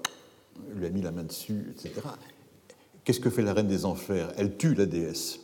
[0.73, 1.99] lui a mis la main dessus, etc.
[3.03, 4.31] Qu'est-ce que fait la reine des enfers?
[4.37, 5.39] Elle tue la déesse.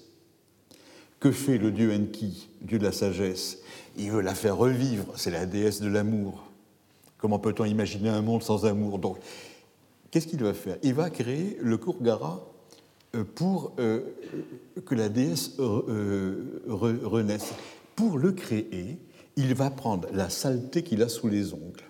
[1.19, 3.59] Que fait le dieu Enki, dieu de la sagesse?
[3.97, 6.49] Il veut la faire revivre, c'est la déesse de l'amour.
[7.17, 8.99] Comment peut-on imaginer un monde sans amour?
[8.99, 9.17] Donc,
[10.09, 10.77] qu'est-ce qu'il va faire?
[10.83, 12.41] Il va créer le Kurgara
[13.15, 14.01] euh, pour euh,
[14.85, 17.51] que la déesse euh, renaisse.
[17.97, 18.97] Pour le créer,
[19.35, 21.88] il va prendre la saleté qu'il a sous les ongles.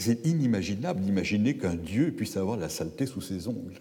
[0.00, 3.78] C'est inimaginable d'imaginer qu'un Dieu puisse avoir la saleté sous ses ongles.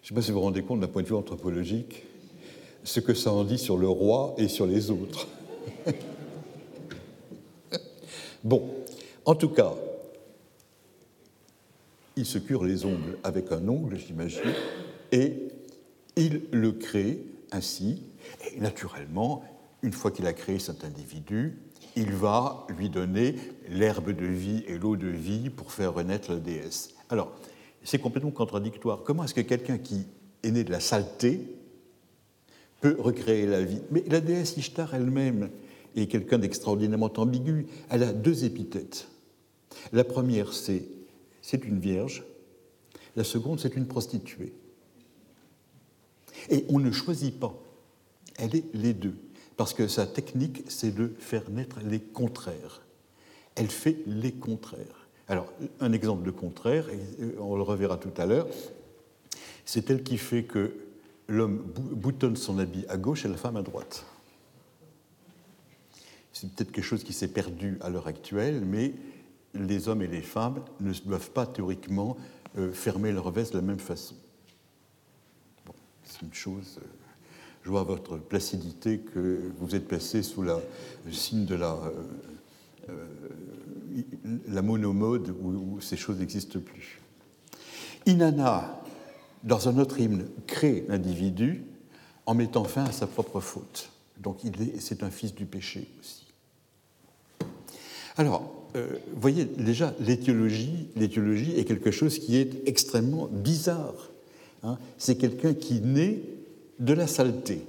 [0.00, 2.02] Je ne sais pas si vous vous rendez compte d'un point de vue anthropologique
[2.82, 5.28] ce que ça en dit sur le roi et sur les autres.
[8.42, 8.70] bon,
[9.26, 9.74] en tout cas,
[12.16, 14.54] il se cure les ongles avec un ongle, j'imagine,
[15.12, 15.34] et
[16.16, 17.18] il le crée
[17.50, 18.02] ainsi.
[18.50, 19.44] Et naturellement,
[19.82, 21.58] une fois qu'il a créé cet individu,
[21.96, 23.36] il va lui donner
[23.68, 26.94] l'herbe de vie et l'eau de vie pour faire renaître la déesse.
[27.08, 27.32] Alors,
[27.82, 29.02] c'est complètement contradictoire.
[29.02, 30.06] Comment est-ce que quelqu'un qui
[30.42, 31.40] est né de la saleté
[32.80, 33.80] peut recréer la vie?
[33.90, 35.50] Mais la déesse Ishtar elle-même
[35.96, 37.66] est quelqu'un d'extraordinairement ambigu.
[37.90, 39.08] Elle a deux épithètes.
[39.92, 40.84] La première, c'est
[41.42, 42.24] c'est une vierge.
[43.16, 44.54] La seconde, c'est une prostituée.
[46.48, 47.54] Et on ne choisit pas.
[48.38, 49.16] Elle est les deux
[49.62, 52.82] parce que sa technique, c'est de faire naître les contraires.
[53.54, 55.06] Elle fait les contraires.
[55.28, 56.98] Alors, un exemple de contraire, et
[57.38, 58.48] on le reverra tout à l'heure,
[59.64, 60.74] c'est elle qui fait que
[61.28, 64.04] l'homme boutonne son habit à gauche et la femme à droite.
[66.32, 68.94] C'est peut-être quelque chose qui s'est perdu à l'heure actuelle, mais
[69.54, 72.16] les hommes et les femmes ne doivent pas théoriquement
[72.58, 74.16] euh, fermer leur veste de la même façon.
[76.02, 76.80] C'est une chose.
[77.62, 80.58] Je vois votre placidité que vous êtes placé sous le
[81.12, 84.02] signe de la, euh, euh,
[84.48, 87.00] la monomode où, ces choses n'existent plus.
[88.06, 88.82] Inanna,
[89.44, 91.64] dans un autre hymne, crée l'individu
[92.26, 93.90] en mettant fin à sa propre faute.
[94.20, 94.38] Donc
[94.78, 96.26] c'est un fils du péché aussi.
[98.16, 104.10] Alors, euh, vous voyez déjà, l'étiologie est quelque chose qui est extrêmement bizarre.
[104.62, 104.78] Hein.
[104.98, 106.22] C'est quelqu'un qui naît
[106.78, 107.66] de la saleté.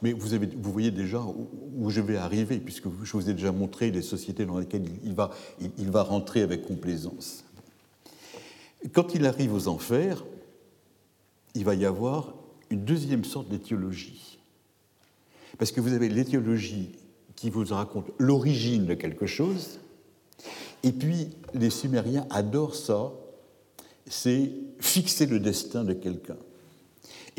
[0.00, 4.02] Mais vous, voyez déjà où, je vais arriver, puisque je vous ai déjà montré les
[4.02, 5.30] sociétés dans lesquelles il va,
[5.60, 7.44] il, va rentrer avec complaisance.
[8.92, 10.24] Quand il arrive aux enfers,
[11.54, 12.34] il va y avoir
[12.70, 14.38] une deuxième sorte d'étiologie.
[15.58, 16.90] Parce que vous avez l'étiologie
[17.34, 19.80] qui vous raconte l'origine de quelque chose,
[20.84, 23.12] et puis les Sumériens adorent ça,
[24.06, 26.36] c'est fixer le destin de quelqu'un.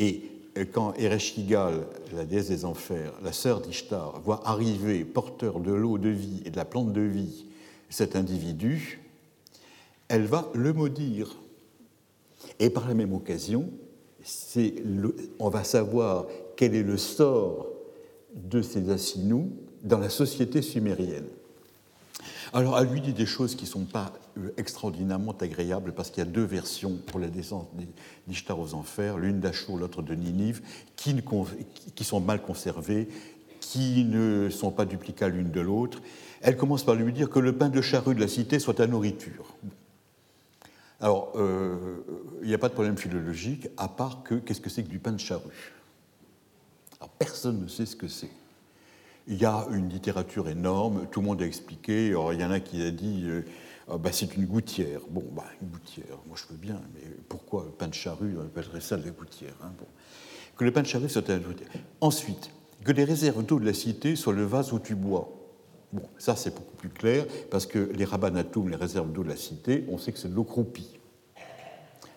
[0.00, 0.22] Et
[0.58, 5.98] euh, quand Ereshkigal, la déesse des enfers, la sœur d'Ishtar, voit arriver porteur de l'eau
[5.98, 7.44] de vie et de la plante de vie
[7.90, 9.00] cet individu,
[10.08, 11.36] elle va le maudire.
[12.58, 13.68] Et par la même occasion,
[15.38, 17.68] on va savoir quel est le sort
[18.34, 19.50] de ces Assinous
[19.82, 21.28] dans la société sumérienne.
[22.52, 26.18] Alors, elle lui dit des choses qui ne sont pas euh, extraordinairement agréables parce qu'il
[26.18, 27.70] y a deux versions pour la descente
[28.26, 30.60] d'Ishtar aux enfers, l'une d'Achour, l'autre de Ninive,
[30.96, 31.14] qui,
[32.02, 33.08] sont mal conservées,
[33.60, 36.02] qui ne sont pas duplicables l'une de l'autre.
[36.40, 38.88] Elle commence par lui dire que le pain de charrue de la cité soit ta
[38.88, 39.54] nourriture.
[41.00, 42.04] Alors, euh,
[42.42, 44.98] il n'y a pas de problème philologique, à part que qu'est-ce que c'est que du
[44.98, 45.74] pain de charrue?
[46.98, 48.30] Alors, personne ne sait ce que c'est.
[49.30, 52.08] Il y a une littérature énorme, tout le monde a expliqué.
[52.08, 53.44] il y en a qui a dit euh,
[53.88, 55.02] ah, bah, c'est une gouttière.
[55.08, 58.42] Bon, bah, une gouttière, moi je veux bien, mais pourquoi le pain de charrue On
[58.42, 59.54] appellerait ça de la gouttière.
[59.62, 59.70] Hein,
[60.56, 61.68] que le pain de charrue soit la gouttière.
[62.00, 62.50] Ensuite,
[62.84, 65.30] que les réserves d'eau de la cité soient le vase où tu bois.
[65.92, 69.36] Bon, ça c'est beaucoup plus clair, parce que les rabanatoum, les réserves d'eau de la
[69.36, 70.99] cité, on sait que c'est de l'eau croupie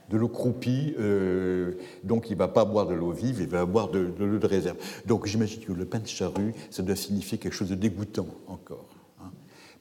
[0.09, 1.73] de l'eau croupie, euh,
[2.03, 4.47] donc il ne va pas boire de l'eau vive, il va boire de, l'eau de
[4.47, 4.77] réserve.
[5.05, 8.87] Donc j'imagine que le pain de charrue, ça doit signifier quelque chose de dégoûtant encore.
[9.21, 9.31] Hein.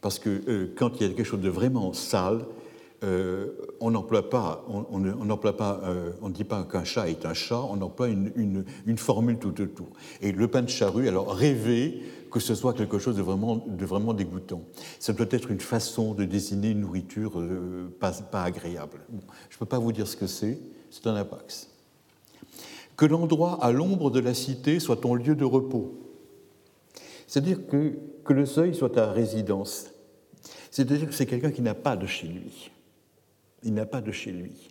[0.01, 2.45] Parce que euh, quand il y a quelque chose de vraiment sale,
[3.03, 3.49] euh,
[3.81, 5.81] on n'emploie pas, on n'emploie pas,
[6.21, 8.65] on ne dit pas qu'un chat est un chat, on emploie une,
[8.97, 9.89] formule tout autour.
[10.21, 12.03] Et le pain de charrue, alors rêver
[12.33, 14.63] que ce soit quelque chose de vraiment, dégoûtant.
[14.99, 19.01] Ça doit être une façon de désigner une nourriture euh, pas, pas, agréable.
[19.51, 20.59] je ne peux pas vous dire ce que c'est,
[20.91, 21.69] c'est un apax.
[22.97, 25.95] Que l'endroit à l'ombre de la cité soit ton lieu de repos.
[27.27, 29.91] C'est-à-dire que, que le seuil soit ta résidence.
[30.71, 32.71] C'est-à-dire que c'est quelqu'un qui n'a pas de chez lui.
[33.65, 34.71] Il n'a pas de chez lui.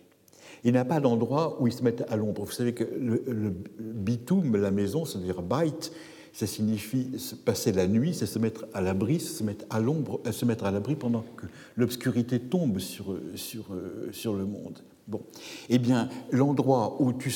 [0.64, 2.44] Il n'a pas d'endroit où il se mette à l'ombre.
[2.44, 5.90] Vous savez que le, le bitoum, la maison, c'est-à-dire bait,
[6.32, 7.08] ça signifie
[7.44, 10.64] passer la nuit, c'est se mettre à l'abri, se mettre à l'ombre, euh, se mettre
[10.64, 11.46] à l'abri pendant que
[11.76, 14.78] l'obscurité tombe sur, sur, euh, sur le monde.
[15.08, 15.20] Bon.
[15.68, 17.32] Eh bien, l'endroit où tu.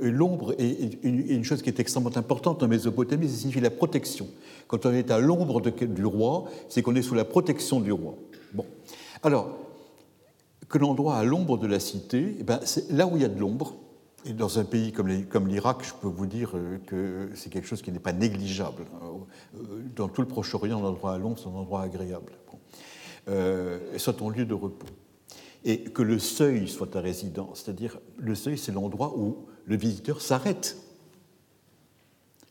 [0.00, 4.26] L'ombre est une chose qui est extrêmement importante en Mésopotamie, ça signifie la protection.
[4.66, 8.14] Quand on est à l'ombre du roi, c'est qu'on est sous la protection du roi.
[8.54, 8.64] Bon.
[9.22, 9.58] Alors,
[10.70, 13.28] que l'endroit à l'ombre de la cité, eh ben, c'est là où il y a
[13.28, 13.74] de l'ombre,
[14.24, 17.82] et dans un pays comme l'Irak, je peux vous dire euh, que c'est quelque chose
[17.82, 18.84] qui n'est pas négligeable.
[19.02, 19.58] Euh,
[19.96, 22.32] dans tout le Proche-Orient, l'endroit à l'ombre, c'est un endroit agréable.
[23.28, 24.86] Euh, soit ton lieu de repos.
[25.64, 30.20] Et que le seuil soit ta résidence, c'est-à-dire le seuil, c'est l'endroit où le visiteur
[30.20, 30.76] s'arrête.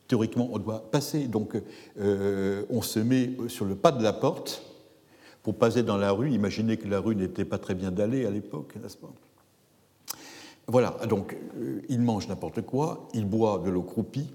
[0.08, 1.56] Théoriquement, on doit passer, donc
[1.98, 4.69] on se met sur le pas de la porte
[5.44, 6.32] pour passer dans la rue.
[6.32, 9.12] Imaginez que la rue n'était pas très bien dallée à l'époque, n'est-ce pas?
[10.68, 14.30] Voilà, donc euh, il mange n'importe quoi, il boit de l'eau croupie,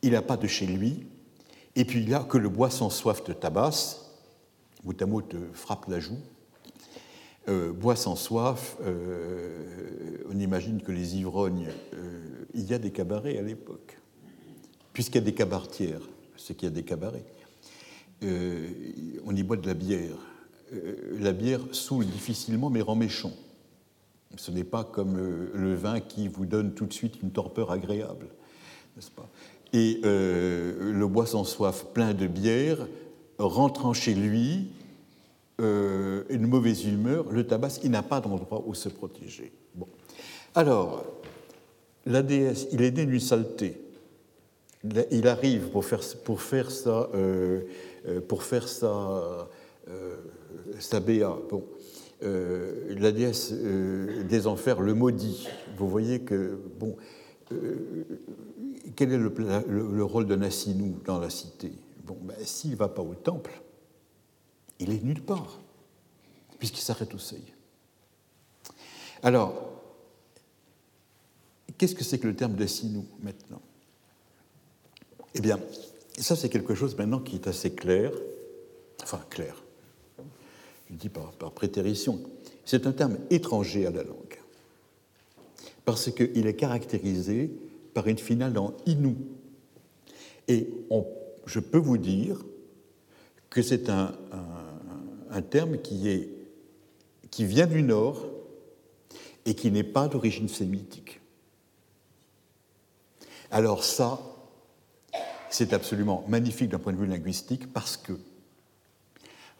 [0.00, 1.06] il n'a pas de chez lui,
[1.76, 4.10] et puis il a que le bois sans soif te tabasse,
[4.82, 6.16] mot te frappe la joue.
[7.48, 11.68] Euh, bois sans soif, euh, on imagine que les ivrognes,
[12.54, 13.98] il y a des cabarets à l'époque,
[14.94, 16.00] puisqu'il y a des cabaretières,
[16.38, 17.24] c'est qu'il y a des cabarets.
[18.22, 20.16] On y boit de la bière.
[21.18, 23.32] la bière saoule difficilement mais rend méchant.
[24.36, 27.70] Ce n'est pas comme euh, le vin qui vous donne tout de suite une torpeur
[27.70, 28.26] agréable,
[28.96, 29.28] n'est-ce pas?
[29.72, 32.86] Et euh, le bois sans soif plein de bière,
[33.38, 34.68] rentrant chez lui,
[35.60, 39.52] euh, une mauvaise humeur, le tabac, il n'a pas d'endroit où se protéger.
[39.74, 39.88] Bon.
[40.54, 41.04] Alors,
[42.06, 43.80] la déesse, il est né d'une saleté.
[45.10, 47.10] Il arrive pour faire, pour faire ça,
[48.28, 49.48] pour faire sa
[51.00, 51.36] béa.
[51.50, 51.64] Bon.
[52.24, 55.46] Euh, la déesse euh, des enfers le maudit.
[55.76, 56.96] Vous voyez que, bon,
[57.52, 58.04] euh,
[58.96, 61.72] quel est le, rôle de Nassinou dans la cité?
[62.04, 63.62] Bon, ben, s'il ne va pas au temple,
[64.80, 65.60] il est nulle part,
[66.58, 67.44] puisqu'il s'arrête au seuil.
[69.22, 69.54] Alors,
[71.76, 73.62] qu'est-ce que c'est que le terme d'Assinou maintenant?
[75.34, 75.60] Eh bien,
[76.22, 78.12] ça c'est quelque chose maintenant qui est assez clair,
[79.02, 79.62] enfin clair,
[80.90, 82.20] je dis par, prétérition,
[82.64, 84.38] c'est un terme étranger à la langue,
[85.84, 87.50] parce qu'il est caractérisé
[87.94, 89.16] par une finale en inou.
[90.46, 90.68] Et
[91.46, 92.44] je peux vous dire
[93.50, 94.12] que c'est un,
[95.50, 96.28] terme qui,
[97.30, 98.26] qui vient du Nord
[99.44, 101.20] et qui n'est pas d'origine sémitique.
[103.50, 104.20] Alors ça,
[105.50, 108.12] c'est absolument magnifique d'un point de vue linguistique parce que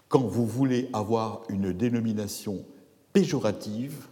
[0.08, 2.64] quand vous voulez avoir une dénomination
[3.12, 4.06] péjorative,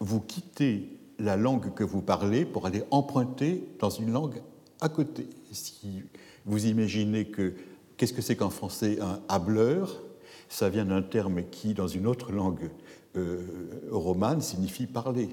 [0.00, 0.88] vous quittez
[1.18, 4.40] la langue que vous parlez pour aller emprunter dans une langue
[4.80, 5.28] à côté.
[5.52, 6.02] Si
[6.46, 7.54] vous imaginez que
[7.96, 10.02] qu'est-ce que c'est qu'en français un hableur
[10.48, 12.70] Ça vient d'un terme qui, dans une autre langue
[13.16, 13.42] euh,
[13.90, 15.28] romane, signifie parler.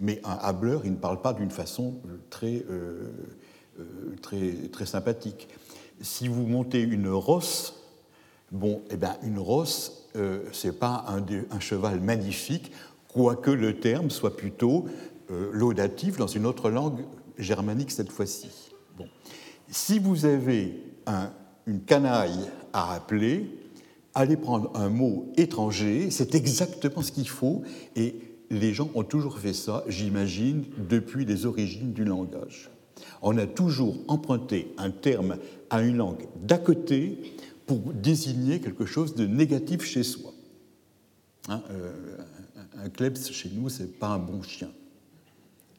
[0.00, 3.08] Mais un hableur, il ne parle pas d'une façon très, euh,
[4.20, 5.48] très, très sympathique.
[6.00, 7.74] Si vous montez une rosse,
[8.50, 12.72] bon, eh ben, une rosse, euh, ce n'est pas un, cheval magnifique,
[13.08, 14.86] quoique le terme soit plutôt
[15.52, 17.06] laudatif dans une autre langue
[17.38, 18.50] germanique cette fois-ci.
[18.98, 19.06] Bon.
[19.68, 21.30] Si vous avez un,
[21.66, 23.46] une canaille à rappeler,
[24.14, 27.62] allez prendre un mot étranger, c'est exactement ce qu'il faut,
[27.96, 28.16] et
[28.50, 32.70] les gens ont toujours fait ça, j'imagine, depuis les origines du langage.
[33.22, 35.36] On a toujours emprunté un terme
[35.70, 37.34] à une langue d'à côté
[37.66, 40.32] pour désigner quelque chose de négatif chez soi.
[41.48, 42.16] Hein, euh,
[42.76, 44.70] un klebs chez nous, c'est pas un bon chien.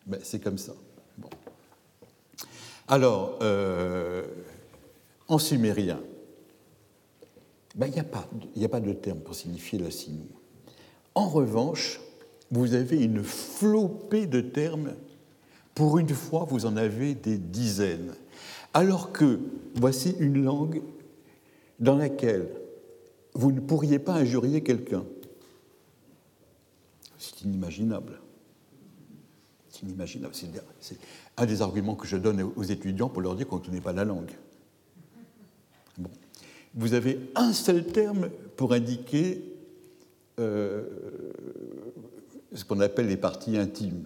[0.05, 0.73] Ben, c'est comme ça.
[1.17, 1.29] Bon.
[2.87, 4.23] Alors, euh,
[5.27, 6.01] en sumérien,
[7.75, 8.01] ben, il n'y a,
[8.65, 10.27] a, pas de terme pour signifier la sinou.
[11.15, 11.99] En revanche,
[12.51, 14.93] vous avez une flopée de termes.
[15.75, 18.13] Pour une fois, vous en avez des dizaines.
[18.73, 19.39] Alors que
[19.75, 20.81] voici une langue
[21.79, 22.49] dans laquelle
[23.33, 25.03] vous ne pourriez pas injurier quelqu'un.
[27.17, 28.19] C'est inimaginable.
[29.69, 30.33] C'est inimaginable.
[30.79, 30.97] C'est
[31.37, 33.93] un des arguments que je donne aux étudiants pour leur dire qu'on ne connaît pas
[33.93, 34.31] la langue.
[35.97, 36.09] Bon.
[36.75, 39.43] Vous avez un seul terme pour indiquer
[40.39, 40.83] euh,
[42.53, 44.05] ce qu'on appelle les parties intimes.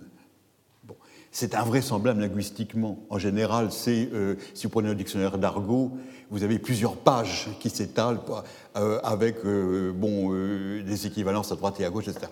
[1.40, 2.98] C'est invraisemblable linguistiquement.
[3.12, 5.92] En général, c'est, euh, si vous prenez un dictionnaire d'argot,
[6.32, 8.22] vous avez plusieurs pages qui s'étalent
[8.76, 12.26] euh, avec euh, bon, des équivalences à droite et à gauche, etc.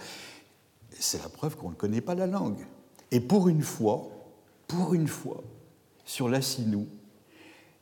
[0.90, 2.65] C'est la preuve qu'on ne connaît pas la langue.
[3.11, 4.10] Et pour une fois,
[4.68, 5.44] pour une fois,
[6.03, 6.88] sur la sinou,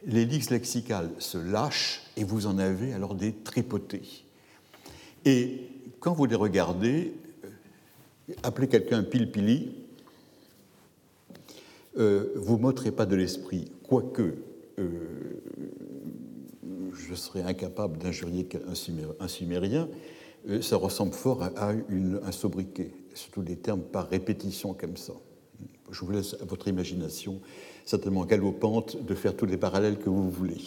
[0.05, 4.25] l'élix lexicale se lâche et vous en avez alors des tripotés.
[5.23, 5.69] Et
[6.01, 7.13] quand vous les regardez,
[8.41, 9.75] Appelez quelqu'un pile-pili,
[11.97, 14.35] euh, vous m'ôterez pas de l'esprit, quoique
[14.79, 14.89] euh,
[16.93, 18.47] je serais incapable d'injurier
[19.19, 19.87] un, sumérien,
[20.49, 25.13] euh, ça ressemble fort à, un sobriquet, surtout des termes par répétition comme ça.
[25.91, 27.39] Je vous laisse à votre imagination,
[27.85, 30.61] certainement galopante, de faire tous les parallèles que vous voulez.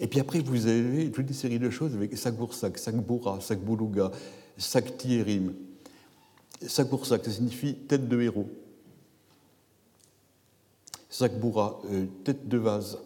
[0.00, 4.10] Et puis après, vous avez toute une série de choses avec Sakboursak, Sakboura, Sakboulouga,
[4.58, 5.54] Saktierim,
[6.66, 8.48] Sakboursak, ça signifie tête de héros.
[11.10, 12.98] Sakboura, euh, tête de vase.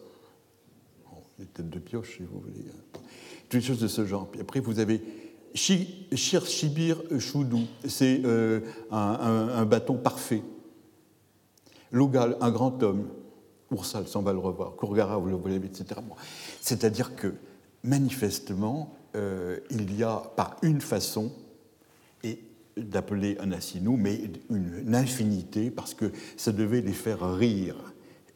[1.53, 2.65] Tête de pioche, si vous voulez.
[3.49, 4.27] Toutes choses de ce genre.
[4.27, 5.01] Puis après, vous avez
[5.55, 8.61] Shir Shibir Choudou, c'est euh,
[8.91, 10.43] un, bâton parfait.
[11.91, 13.07] Logal, un grand homme.
[13.71, 14.75] Oursal, on va le revoir.
[14.75, 15.99] Kourgara, vous le voyez, etc.
[16.61, 17.33] C'est-à-dire que,
[17.83, 21.31] manifestement, euh, il y a pas une façon,
[22.23, 22.39] et
[22.77, 24.19] d'appeler un assinou, mais
[24.49, 27.75] une, infinité, parce que ça devait les faire rire,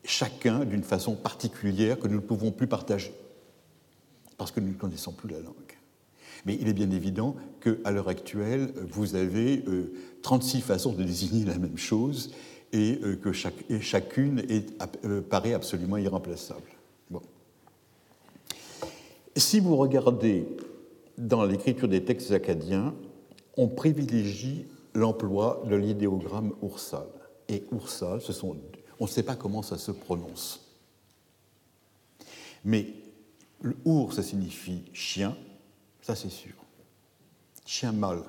[0.03, 3.13] chacun d'une façon particulière que nous ne pouvons plus partager,
[4.37, 5.55] parce que nous ne connaissons plus la langue.
[6.45, 9.63] Mais il est bien évident qu'à l'heure actuelle, vous avez
[10.21, 12.33] 36 euh, façons de désigner la même chose
[12.71, 14.71] et euh, que chacune est,
[15.05, 16.69] euh, paraît absolument irremplaçable.
[17.09, 17.21] Bon.
[19.35, 20.45] Si vous regardez
[21.17, 22.93] dans l'écriture des textes acadiens,
[23.57, 27.07] on privilégie l'emploi de l'idéogramme Oursal.
[27.49, 28.55] Et Oursal, ce sont,
[28.99, 30.61] on ne sait pas comment ça se prononce.
[32.65, 32.93] Mais
[33.61, 35.35] le Our, ça signifie chien,
[36.01, 36.53] ça c'est sûr.
[37.65, 38.23] Chien mâle.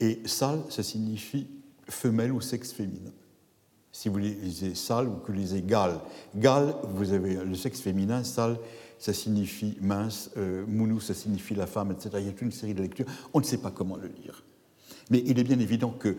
[0.00, 1.46] Et sal, ça signifie
[1.88, 3.12] femelle ou sexe féminin.
[3.92, 6.00] Si vous lisez sal ou que vous lisez gal,
[6.34, 8.58] gal, vous avez le sexe féminin, sal,
[8.98, 12.10] ça signifie mince, euh, mounou, ça signifie la femme, etc.
[12.18, 13.06] Il y a toute une série de lectures.
[13.32, 14.42] On ne sait pas comment le lire.
[15.10, 16.16] Mais il est bien évident que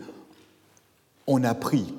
[1.26, 1.92] on a pris,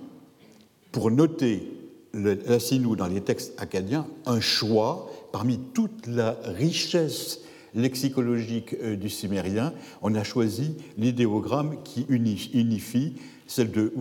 [0.91, 1.71] pour noter
[2.13, 7.41] la sinou dans les textes acadiens, un choix parmi toute la richesse
[7.75, 9.73] lexicologique euh, du sumérien.
[10.01, 13.13] On a choisi l'idéogramme qui unifie,
[13.45, 13.91] celle de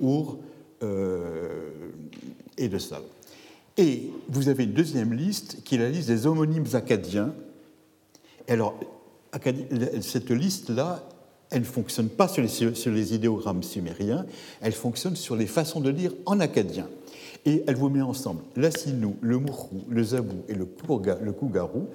[0.00, 0.38] Our,
[0.82, 1.70] euh,
[2.58, 3.02] et de Sal.
[3.76, 7.34] Et vous avez une deuxième liste qui est la liste des homonymes acadiens.
[8.48, 8.78] alors,
[10.00, 11.08] cette liste-là,
[11.54, 14.26] elle ne fonctionne pas sur les, idéogrammes sumériens,
[14.60, 16.88] elle fonctionne sur les façons de lire en acadien.
[17.46, 20.66] Et elle vous met ensemble l'assinou, le mourou, le zabou et le,
[21.22, 21.86] le kougarou.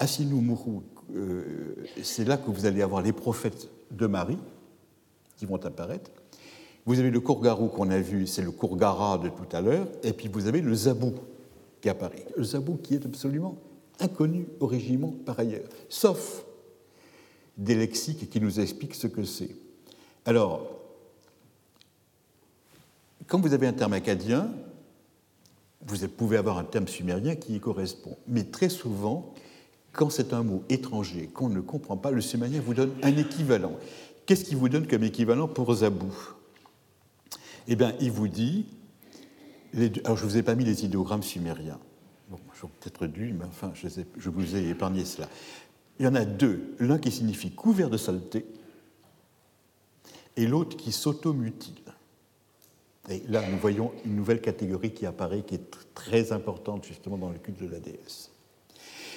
[0.00, 0.82] Assinou, mourou,
[1.14, 4.38] euh, c'est là que vous allez avoir les prophètes de Marie
[5.36, 6.10] qui vont apparaître.
[6.86, 10.12] Vous avez le kourgarou qu'on a vu, c'est le kourgara de tout à l'heure, et
[10.12, 11.14] puis vous avez le zabou
[11.80, 12.26] qui apparaît.
[12.36, 13.56] Le zabou qui est absolument
[14.00, 16.44] inconnu au régiment par ailleurs, sauf
[17.56, 19.54] des lexiques qui nous expliquent ce que c'est.
[20.24, 20.70] Alors,
[23.26, 24.50] quand vous avez un terme acadien,
[25.86, 28.16] vous pouvez avoir un terme sumérien qui y correspond.
[28.26, 29.34] Mais très souvent,
[29.92, 33.72] quand c'est un mot étranger qu'on ne comprend pas, le sumérien vous donne un équivalent.
[34.26, 36.14] Qu'est-ce qu'il vous donne comme équivalent pour zabou?
[37.68, 38.66] Eh bien, il vous dit.
[40.04, 41.78] alors, je ne vous ai pas mis les idéogrammes sumériens.
[42.30, 45.28] Bon, j'aurais peut-être dû, mais enfin, je, je vous ai épargné cela.
[45.98, 46.74] Il y en a deux.
[46.78, 48.44] L'un qui signifie couvert de saleté
[50.36, 51.74] et l'autre qui s'automutile.
[53.10, 57.30] Et là, nous voyons une nouvelle catégorie qui apparaît, qui est très importante justement dans
[57.30, 58.30] le culte de la déesse.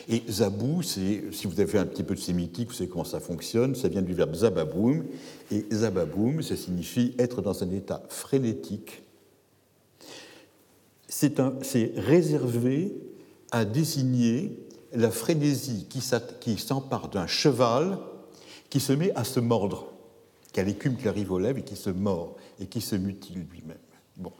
[0.10, 3.20] Et zabou, si vous avez fait un petit peu de sémitique, vous savez comment ça
[3.20, 5.06] fonctionne, ça vient du verbe zababoum,
[5.52, 9.04] et zababoum, ça signifie être dans un état frénétique.
[11.10, 12.94] C'est réservé
[13.52, 14.58] à désigner
[14.98, 17.99] la frénésie qui s'empare d'un cheval
[18.69, 19.94] qui se met à se mordre,
[20.52, 23.45] qui a l'écume qui arrive aux lèvres et qui se mord et qui se mutile
[23.52, 23.78] lui-même.
[24.18, 24.34] Bon.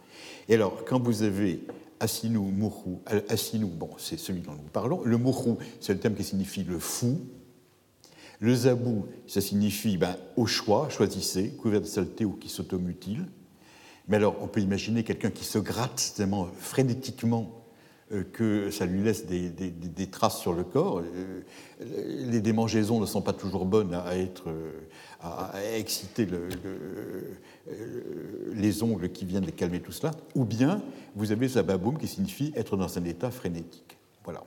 [0.50, 1.62] Et alors, quand vous avez
[2.00, 6.24] Asinou, Mourou, Asinou, bon, c'est celui dont nous parlons, le Mourou, c'est le terme qui
[6.24, 7.22] signifie le fou,
[8.40, 13.28] le Zabou, ça signifie ben, au choix, choisissez, couvert de saleté ou qui s'automutile.
[14.08, 17.67] Mais alors, on peut imaginer quelqu'un qui se gratte tellement frénétiquement euh,
[18.32, 21.00] que ça lui laisse des, traces sur le corps.
[21.00, 21.42] Euh,
[21.80, 24.72] les démangeaisons ne sont pas toujours bonnes à, être, euh,
[25.22, 26.26] à, exciter
[28.54, 30.12] les ongles qui viennent calmer tout cela.
[30.36, 30.82] Ou bien
[31.16, 33.98] vous avez zababoum qui signifie être dans un état frénétique.
[34.24, 34.44] Voilà.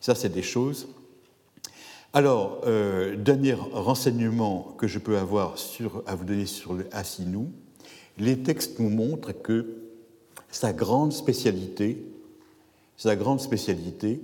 [0.00, 0.88] Ça, c'est des choses.
[2.12, 2.62] Alors,
[3.18, 7.50] dernier renseignement que je peux avoir sur, à vous donner sur le Hassinou,
[8.18, 9.76] les textes nous montrent que
[10.50, 12.02] sa grande spécialité,
[12.98, 14.20] sa grande spécialité,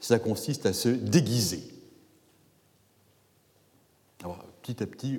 [0.00, 1.62] ça consiste à se déguiser.
[4.22, 5.18] Alors, petit à petit,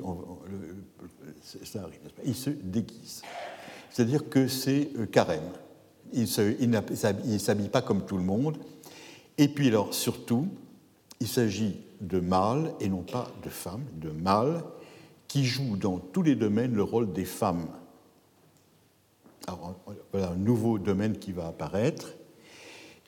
[1.42, 2.00] ça arrive.
[2.26, 3.24] Il se déguise.
[3.90, 5.50] C'est-à-dire que c'est euh, carême.
[6.14, 6.28] Il
[6.70, 8.58] ne s'habille pas comme tout le monde.
[9.38, 10.48] Et puis, alors, surtout,
[11.20, 14.64] il s'agit de mâles et non pas de femmes, de mâles
[15.28, 17.68] qui jouent dans tous les domaines le rôle des femmes.
[19.48, 19.76] Alors,
[20.12, 22.17] voilà un nouveau domaine qui va apparaître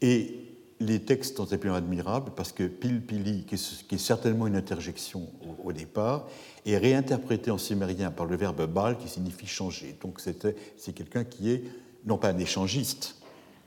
[0.02, 0.50] et
[0.80, 5.28] les textes sont absolument admirables parce que pil pili, qui est, certainement une interjection
[5.64, 6.28] au, départ,
[6.66, 9.98] est réinterprété en sumérien par le verbe bal qui signifie changer.
[10.02, 11.64] Donc c'est quelqu'un qui est
[12.06, 13.18] non pas un échangiste,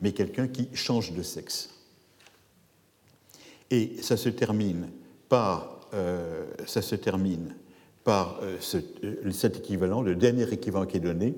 [0.01, 1.71] mais quelqu'un qui change de sexe.
[3.71, 4.89] Et ça se termine
[5.29, 7.55] par, euh, ça se termine
[8.05, 8.59] par euh,
[9.05, 11.35] euh, cet équivalent, le dernier équivalent qui est donné.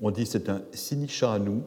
[0.00, 1.62] On dit c'est un sinishaanu,